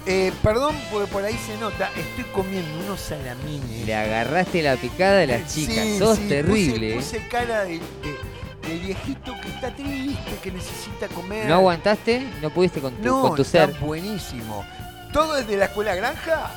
eh, 0.08 0.32
perdón 0.42 0.74
porque 0.90 1.06
por 1.12 1.22
ahí 1.22 1.36
se 1.46 1.54
nota, 1.58 1.90
estoy 1.94 2.24
comiendo 2.32 2.80
unos 2.80 2.98
salamines. 2.98 3.84
Le 3.84 3.94
agarraste 3.94 4.62
la 4.62 4.76
picada 4.76 5.18
de 5.18 5.26
las 5.26 5.54
chicas, 5.54 5.86
sos 5.98 6.18
terrible. 6.26 6.94
Puse, 6.94 7.16
¿eh? 7.16 7.18
puse 7.20 7.28
cara 7.28 7.64
de, 7.64 7.78
de, 7.78 8.78
viejito 8.78 9.34
que 9.42 9.48
está 9.48 9.74
triste, 9.76 10.38
que 10.42 10.50
necesita 10.50 11.08
comer. 11.08 11.46
¿No 11.46 11.56
aguantaste? 11.56 12.26
¿No 12.40 12.48
pudiste 12.48 12.80
con 12.80 12.94
tu, 12.94 13.02
no, 13.02 13.20
con 13.20 13.36
tu 13.36 13.44
ser? 13.44 13.70
buenísimo. 13.80 14.64
¿Todo 15.12 15.36
es 15.36 15.46
de 15.46 15.58
la 15.58 15.66
escuela 15.66 15.94
granja? 15.94 16.50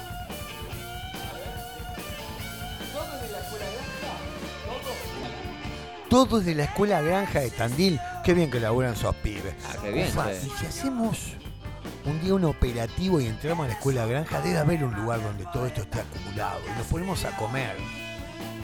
Todo 6.09 6.39
es 6.39 6.45
de 6.45 6.55
la 6.55 6.63
escuela 6.63 7.01
granja 7.01 7.41
de 7.41 7.49
Tandil. 7.49 7.99
Qué 8.23 8.33
bien 8.33 8.49
que 8.49 8.61
laburan 8.61 8.93
esos 8.93 9.15
pibes. 9.17 9.53
Ah, 9.65 9.75
qué 9.81 9.91
bien. 9.91 10.07
Ufa, 10.07 10.31
y 10.33 10.49
si 10.59 10.65
hacemos 10.65 11.17
un 12.05 12.19
día 12.21 12.33
un 12.33 12.45
operativo 12.45 13.19
y 13.21 13.27
entramos 13.27 13.65
a 13.65 13.67
la 13.69 13.73
escuela 13.75 14.05
granja, 14.05 14.41
debe 14.41 14.57
haber 14.57 14.83
un 14.83 14.93
lugar 14.95 15.21
donde 15.21 15.45
todo 15.53 15.65
esto 15.65 15.81
esté 15.81 15.99
acumulado 16.01 16.59
y 16.65 16.77
nos 16.77 16.87
ponemos 16.87 17.23
a 17.25 17.35
comer. 17.37 17.75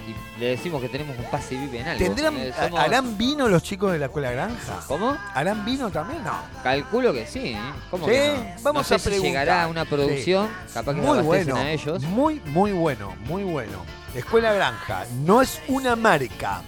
Y 0.07 0.39
le 0.39 0.45
decimos 0.51 0.81
que 0.81 0.87
tenemos 0.87 1.17
un 1.17 1.25
pase 1.25 1.55
VIP 1.57 1.75
en 1.81 1.87
algo. 1.89 2.05
¿Tendrán, 2.05 2.37
Eh, 2.37 2.53
somos- 2.57 2.79
¿Harán 2.79 3.17
vino 3.17 3.49
los 3.49 3.61
chicos 3.61 3.91
de 3.91 3.99
la 3.99 4.05
escuela 4.05 4.31
granja? 4.31 4.79
¿Cómo? 4.87 5.17
¿Harán 5.33 5.65
vino 5.65 5.89
también? 5.89 6.23
No. 6.23 6.31
Calculo 6.63 7.11
que 7.11 7.27
sí. 7.27 7.49
¿eh? 7.49 7.59
¿Cómo 7.91 8.05
Sí, 8.05 8.11
que 8.13 8.33
no? 8.37 8.63
vamos 8.63 8.81
no 8.81 8.83
sé 8.85 8.95
a 8.95 8.99
si 8.99 9.05
preguntar. 9.09 9.29
llegará 9.29 9.63
a 9.63 9.67
una 9.67 9.83
producción, 9.83 10.49
capaz 10.73 10.93
que 10.93 11.01
Muy 11.01 11.19
bueno, 11.19 11.55
a 11.57 11.69
ellos. 11.69 12.01
muy, 12.03 12.39
muy 12.45 12.71
bueno, 12.71 13.15
muy 13.25 13.43
bueno. 13.43 13.83
Escuela 14.15 14.53
Granja 14.53 15.05
no 15.25 15.41
es 15.41 15.61
una 15.67 15.95
marca, 15.97 16.61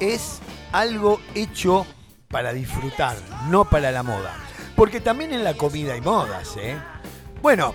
es 0.00 0.40
algo 0.72 1.20
hecho 1.34 1.86
para 2.28 2.52
disfrutar, 2.52 3.16
no 3.48 3.64
para 3.64 3.92
la 3.92 4.02
moda. 4.02 4.34
Porque 4.76 5.00
también 5.00 5.32
en 5.32 5.44
la 5.44 5.54
comida 5.54 5.94
hay 5.94 6.00
modas, 6.00 6.56
¿eh? 6.56 6.76
Bueno, 7.42 7.74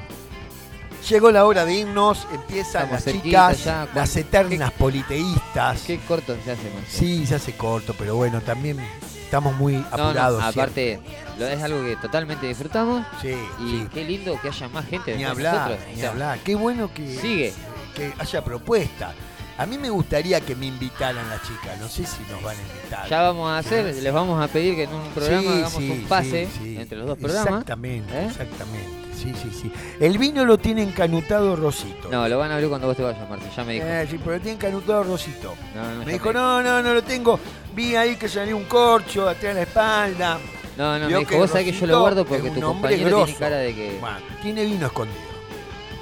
llegó 1.10 1.32
la 1.32 1.46
hora 1.46 1.64
de 1.66 1.74
irnos, 1.76 2.28
empiezan 2.34 2.84
Estamos 2.86 3.06
las 3.06 3.14
chicas, 3.24 3.64
ya, 3.64 3.88
las 3.94 4.16
eternas 4.16 4.72
politeístas. 4.72 5.82
Qué 5.86 6.00
corto 6.00 6.36
se 6.44 6.52
hace, 6.52 6.64
Marcelo. 6.64 6.86
Sí, 6.90 7.26
se 7.28 7.36
hace 7.36 7.54
corto, 7.56 7.94
pero 7.98 8.16
bueno, 8.16 8.42
también 8.42 8.80
estamos 9.24 9.56
muy 9.56 9.74
No, 9.74 9.82
no, 9.82 9.88
apurados. 10.06 10.44
aparte, 10.44 11.00
lo- 11.38 11.48
es 11.48 11.62
algo 11.62 11.84
que 11.84 11.96
totalmente 11.98 12.48
disfrutamos. 12.48 13.06
Sí, 13.22 13.36
y 13.60 13.70
sí. 13.72 13.88
qué 13.94 14.04
lindo 14.04 14.40
que 14.42 14.48
haya 14.50 14.68
más 14.70 14.86
gente 14.86 15.16
Ni 15.16 15.24
hablar, 15.24 15.54
nosotros. 15.56 15.80
O 15.86 15.94
ni 15.94 16.00
sea, 16.02 16.10
hablar. 16.12 16.40
Qué 16.40 16.56
bueno 16.56 16.94
que, 16.94 17.16
Sigue. 17.20 17.54
que 17.96 18.14
haya 18.18 18.44
propuesta. 18.44 19.14
A 19.58 19.66
mí 19.66 19.78
me 19.78 19.90
gustaría 19.90 20.40
que 20.42 20.56
me 20.56 20.68
invitaran 20.68 21.28
las 21.30 21.42
chicas. 21.42 21.80
No 21.80 21.88
sé 21.88 22.06
si 22.06 22.22
nos 22.32 22.42
van 22.44 22.56
a 22.56 22.62
invitar. 22.62 23.10
Ya 23.10 23.22
vamos 23.24 23.50
a 23.50 23.58
hacer, 23.58 23.96
les 23.96 24.14
vamos 24.14 24.42
a 24.44 24.48
pedir 24.48 24.76
que 24.76 24.84
en 24.84 24.94
un 24.94 25.10
programa 25.10 25.42
Sí, 25.42 25.48
hagamos 25.48 25.74
sí, 25.74 25.90
un 25.90 26.04
pase 26.04 26.48
sí, 26.60 26.78
entre 26.78 26.98
los 27.00 27.08
dos 27.08 27.18
programas. 27.18 27.48
Exactamente, 27.48 28.14
¿Eh? 28.20 28.26
exactamente. 28.28 28.90
Sí, 29.16 29.34
sí, 29.42 29.50
sí. 29.52 29.72
El 30.00 30.20
vino 30.20 30.46
lo 30.46 30.60
tiene 30.60 30.84
encanutado 30.84 31.56
Rosito. 31.56 32.08
No, 32.12 32.28
lo 32.30 32.38
van 32.38 32.52
a 32.52 32.54
abrir 32.54 32.70
cuando 32.70 32.86
vos 32.88 32.96
te 32.96 33.02
vayas, 33.02 33.28
Marce, 33.28 33.48
ya 33.56 33.64
me 33.64 33.74
dijo. 33.74 33.86
Eh, 33.88 34.08
sí, 34.08 34.20
pero 34.20 34.34
lo 34.36 34.42
tiene 34.42 34.58
encanutado 34.58 35.04
Rosito. 35.04 35.56
No, 35.74 35.96
no, 35.96 36.06
Me 36.06 36.14
dijo, 36.14 36.32
no, 36.32 36.62
no, 36.62 36.84
no 36.84 36.94
lo 36.94 37.04
tengo. 37.04 37.40
Vi 37.74 37.96
ahí 37.96 38.16
que 38.16 38.30
salió 38.30 38.56
un 38.56 38.66
corcho 38.66 39.28
atrás 39.28 39.42
de 39.42 39.54
la 39.56 39.62
espalda. 39.64 40.38
No, 40.78 41.00
no, 41.00 41.08
Vio 41.08 41.18
me 41.18 41.26
dijo, 41.26 41.38
vos 41.40 41.50
sabés 41.50 41.66
que 41.66 41.72
yo 41.72 41.88
lo 41.88 42.00
guardo 42.02 42.24
porque 42.26 42.52
tu 42.52 42.62
compañero 42.62 43.04
tiene 43.06 43.10
grosso. 43.10 43.40
cara 43.40 43.58
de 43.58 43.74
que... 43.74 43.98
Bueno, 44.00 44.18
tiene 44.44 44.66
vino 44.66 44.86
escondido. 44.86 45.20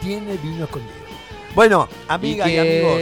Tiene 0.02 0.36
vino 0.36 0.66
escondido. 0.66 1.05
Bueno, 1.56 1.88
amigas 2.10 2.50
y, 2.50 2.52
y 2.52 2.58
amigos. 2.58 2.98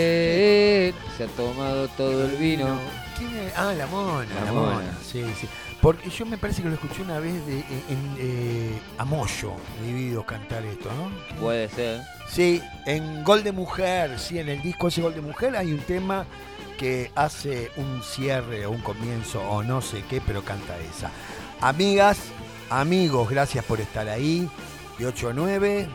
se 1.17 1.23
ha 1.23 1.27
tomado 1.35 1.87
todo 1.89 2.25
el 2.25 2.35
vino. 2.37 2.77
¿Quién 3.17 3.35
es? 3.35 3.53
Ah, 3.57 3.73
la 3.73 3.87
mona, 3.87 4.25
la, 4.33 4.45
La 4.45 4.51
mona. 4.51 4.75
Mona. 4.75 4.97
Sí, 5.03 5.23
sí. 5.39 5.47
Porque 5.81 6.09
yo 6.09 6.25
me 6.25 6.37
parece 6.37 6.61
que 6.61 6.69
lo 6.69 6.75
escuché 6.75 7.01
una 7.01 7.19
vez 7.19 7.45
de, 7.45 7.59
en, 7.59 8.15
eh, 8.17 8.79
a 8.97 9.03
Moyo, 9.03 9.53
Divididos 9.83 10.23
cantar 10.23 10.63
esto, 10.63 10.89
¿no? 10.93 11.35
Puede 11.41 11.67
ser. 11.67 12.01
Sí, 12.29 12.61
en 12.85 13.23
Gol 13.23 13.43
de 13.43 13.51
Mujer, 13.51 14.17
sí, 14.17 14.39
en 14.39 14.47
el 14.47 14.61
disco 14.61 14.87
ese 14.87 15.01
Gol 15.01 15.13
de 15.13 15.21
Mujer 15.21 15.57
hay 15.57 15.73
un 15.73 15.79
tema 15.79 16.25
que 16.77 17.11
hace 17.15 17.69
un 17.75 18.01
cierre 18.01 18.65
o 18.65 18.71
un 18.71 18.81
comienzo 18.81 19.41
o 19.41 19.61
no 19.61 19.81
sé 19.81 20.03
qué, 20.09 20.21
pero 20.25 20.43
canta 20.43 20.77
esa. 20.79 21.11
Amigas, 21.59 22.17
amigos, 22.69 23.29
gracias 23.29 23.65
por 23.65 23.81
estar 23.81 24.07
ahí. 24.07 24.47
De 24.97 25.07
8 25.07 25.29
a 25.29 25.33
9. 25.33 25.87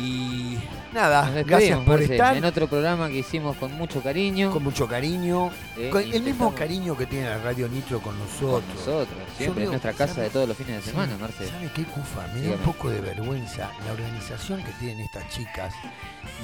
Y 0.00 0.58
nada, 0.94 1.30
gracias 1.44 1.78
por 1.80 1.98
Marce, 1.98 2.12
estar. 2.14 2.36
en 2.36 2.44
otro 2.44 2.66
programa 2.68 3.08
que 3.08 3.18
hicimos 3.18 3.56
con 3.56 3.72
mucho 3.72 4.00
cariño. 4.02 4.50
Con 4.50 4.62
mucho 4.62 4.86
cariño. 4.88 5.50
eh, 5.76 5.90
Con 5.90 6.02
el 6.02 6.22
mismo 6.22 6.54
cariño 6.54 6.96
que 6.96 7.06
tiene 7.06 7.28
la 7.28 7.38
Radio 7.38 7.68
Nitro 7.68 8.00
con 8.00 8.14
con 8.14 8.18
nosotros. 8.26 8.62
nosotros. 8.76 9.18
Siempre 9.36 9.62
digo, 9.62 9.74
en 9.74 9.80
nuestra 9.82 9.92
casa 9.92 10.20
de 10.22 10.30
todos 10.30 10.46
los 10.48 10.56
fines 10.56 10.76
de 10.76 10.82
Sí, 10.82 10.90
semana, 10.90 11.16
Marce. 11.20 11.48
¿Sabe 11.48 11.70
qué, 11.74 11.82
Cufa? 11.84 12.26
Me 12.34 12.42
da 12.42 12.52
un 12.54 12.58
poco 12.60 12.88
de 12.90 13.00
vergüenza 13.00 13.70
la 13.86 13.92
organización 13.92 14.62
que 14.62 14.70
tienen 14.80 15.00
estas 15.00 15.28
chicas 15.30 15.74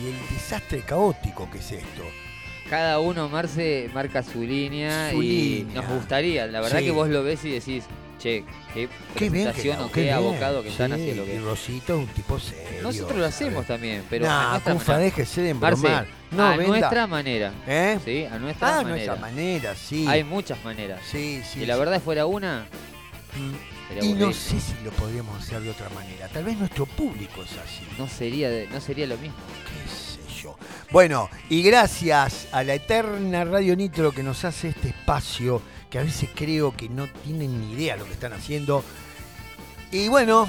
y 0.02 0.08
el 0.08 0.34
desastre 0.36 0.80
caótico 0.82 1.48
que 1.50 1.58
es 1.58 1.72
esto. 1.72 2.02
Cada 2.68 2.98
uno, 3.00 3.28
Marce, 3.28 3.90
marca 3.94 4.22
su 4.22 4.42
línea 4.42 5.10
Su 5.10 5.22
y 5.22 5.64
línea. 5.64 5.82
nos 5.82 5.90
gustaría. 5.90 6.46
La 6.46 6.60
verdad 6.60 6.78
Sí. 6.78 6.84
que 6.86 6.90
vos 6.92 7.08
lo 7.08 7.22
ves 7.22 7.44
y 7.44 7.50
decís, 7.50 7.84
che, 8.20 8.44
qué 8.74 8.88
Qué 9.16 9.30
bien 9.30 9.46
que, 9.46 9.52
presentación 9.52 9.80
o 9.80 9.86
qué 9.88 9.92
qué 9.94 10.00
bien. 10.02 10.14
abocado 10.14 10.62
que 10.62 10.68
están 10.68 10.88
Sí, 10.90 10.94
haciendo. 11.00 11.24
Y 11.24 11.26
Que... 11.26 11.40
Rosito 11.40 11.94
es 11.94 11.98
un 12.00 12.06
tipo 12.08 12.38
serio. 12.38 12.82
Nosotros 12.82 13.18
lo 13.18 13.24
hacemos 13.26 13.52
¿sabes? 13.54 13.66
también, 13.68 14.04
pero 14.08 14.26
a 14.28 14.28
Nah, 14.28 14.58
Cufa, 14.60 14.92
manera. 14.92 14.98
déjese 14.98 15.40
de 15.42 15.48
embromar. 15.50 16.06
No, 16.30 16.44
a 16.46 16.56
venda. 16.56 16.66
nuestra 16.78 17.06
manera. 17.06 17.52
¿Eh? 17.66 17.98
Sí, 18.04 18.24
a 18.26 18.38
nuestra 18.38 18.68
Ah, 18.68 18.82
manera. 18.82 18.90
nuestra 18.90 19.16
manera, 19.16 19.74
sí. 19.74 20.06
Hay 20.06 20.22
muchas 20.22 20.62
maneras. 20.64 21.00
Sí, 21.10 21.40
sí. 21.44 21.60
si 21.60 21.66
la 21.66 21.74
sí. 21.74 21.80
verdad 21.80 22.00
fuera 22.00 22.26
una, 22.26 22.66
Mm. 23.36 24.04
Y 24.04 24.12
no 24.14 24.32
sé 24.32 24.60
si 24.60 24.74
lo 24.84 24.90
podríamos 24.92 25.40
hacer 25.42 25.60
de 25.60 25.70
otra 25.70 25.88
manera. 25.90 26.28
Tal 26.28 26.44
vez 26.44 26.56
nuestro 26.56 26.86
público 26.86 27.42
es 27.42 27.50
así. 27.52 27.82
no 27.98 28.08
sería, 28.08 28.48
de- 28.50 28.66
no 28.68 28.80
sería 28.80 29.06
lo 29.06 29.16
mismo. 29.18 29.36
qué 29.64 29.90
sé 29.90 30.42
yo. 30.42 30.56
Bueno, 30.92 31.28
y 31.48 31.62
gracias 31.62 32.46
a 32.52 32.62
la 32.62 32.74
eterna 32.74 33.44
Radio 33.44 33.74
Nitro 33.76 34.12
que 34.12 34.22
nos 34.22 34.44
hace 34.44 34.68
este 34.68 34.88
espacio, 34.88 35.60
que 35.90 35.98
a 35.98 36.02
veces 36.02 36.28
creo 36.34 36.74
que 36.76 36.88
no 36.88 37.06
tienen 37.24 37.60
ni 37.60 37.72
idea 37.74 37.96
lo 37.96 38.04
que 38.06 38.12
están 38.12 38.32
haciendo. 38.32 38.84
Y 39.92 40.08
bueno, 40.08 40.46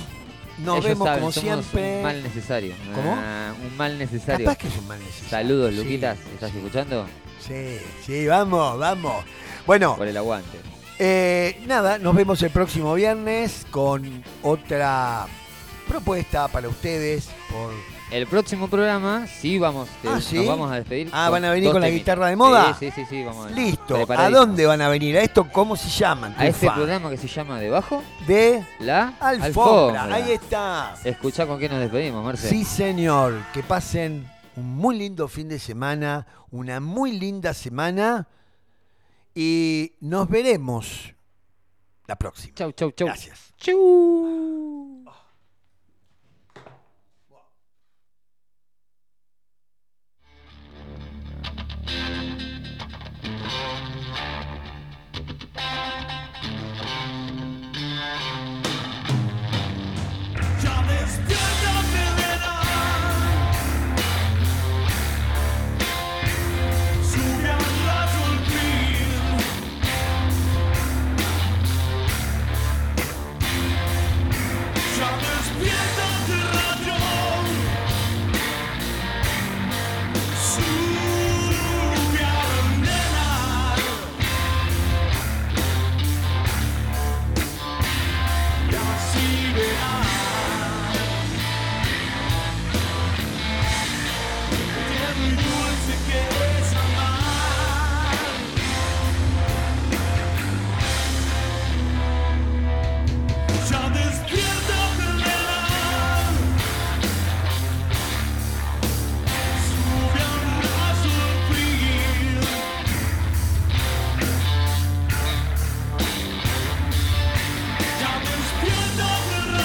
nos 0.59 0.75
Ellos 0.77 0.85
vemos 0.85 1.07
saben, 1.07 1.19
como 1.21 1.31
somos 1.31 1.65
siempre. 1.65 1.97
Un 1.97 2.03
mal 2.03 2.23
necesario. 2.23 2.75
¿Cómo? 2.93 3.13
Un 3.13 3.77
mal 3.77 3.97
necesario. 3.97 4.45
Capaz 4.45 4.57
que 4.59 4.67
es 4.67 4.77
un 4.77 4.87
mal 4.87 4.99
necesario. 4.99 5.29
Saludos, 5.29 5.71
Sí, 5.71 5.77
Luquitas. 5.77 6.17
¿Estás 6.33 6.51
sí, 6.51 6.57
escuchando? 6.57 7.07
Sí, 7.45 7.77
sí, 8.05 8.27
vamos, 8.27 8.77
vamos. 8.77 9.25
Bueno, 9.65 9.95
Por 9.97 10.07
el 10.07 10.15
aguante. 10.17 10.59
eh, 10.99 11.59
nada, 11.65 11.97
nos 11.97 12.15
vemos 12.15 12.41
el 12.43 12.51
próximo 12.51 12.93
viernes 12.93 13.65
con 13.71 14.23
otra 14.43 15.25
propuesta 15.87 16.47
para 16.49 16.67
ustedes 16.69 17.29
por 17.51 17.73
El 18.11 18.27
próximo 18.27 18.67
programa, 18.67 19.25
sí 19.25 19.57
vamos, 19.57 19.87
te- 20.01 20.09
Ah, 20.09 20.19
¿sí? 20.19 20.35
nos 20.35 20.47
vamos 20.47 20.69
a 20.69 20.75
despedir. 20.75 21.09
Ah, 21.13 21.29
¿van 21.29 21.45
a 21.45 21.51
venir 21.51 21.71
con 21.71 21.79
la 21.79 21.87
temitas. 21.87 22.01
guitarra 22.03 22.27
de 22.27 22.35
moda? 22.35 22.75
Sí, 22.77 22.91
sí, 22.91 23.01
sí, 23.03 23.05
sí, 23.09 23.23
vamos 23.23 23.45
a 23.45 23.49
venir. 23.49 23.65
Listo. 23.67 23.95
¿A 24.09 24.29
dónde 24.29 24.65
van 24.65 24.81
a 24.81 24.89
venir? 24.89 25.17
¿A 25.17 25.21
esto 25.21 25.47
cómo 25.49 25.77
se 25.77 25.87
llaman? 25.89 26.35
A 26.37 26.45
este 26.45 26.69
programa 26.69 27.09
que 27.09 27.15
se 27.17 27.27
llama 27.29 27.57
Debajo, 27.59 28.03
de 28.27 28.65
la 28.79 29.13
Alfombra. 29.21 30.13
Ahí 30.13 30.31
está. 30.33 30.95
Escuchá 31.05 31.47
con 31.47 31.57
qué 31.57 31.69
nos 31.69 31.79
despedimos, 31.79 32.21
Marce. 32.23 32.49
Sí, 32.49 32.65
señor. 32.65 33.33
Que 33.53 33.63
pasen 33.63 34.29
un 34.57 34.75
muy 34.75 34.97
lindo 34.97 35.29
fin 35.29 35.47
de 35.47 35.57
semana, 35.57 36.27
una 36.51 36.81
muy 36.81 37.13
linda 37.13 37.53
semana 37.53 38.27
y 39.33 39.93
nos 40.01 40.27
veremos 40.27 41.13
la 42.07 42.17
próxima. 42.17 42.53
Chau, 42.55 42.73
chau, 42.73 42.91
chau. 42.91 43.07
Gracias. 43.07 43.53
Chau. 43.55 44.89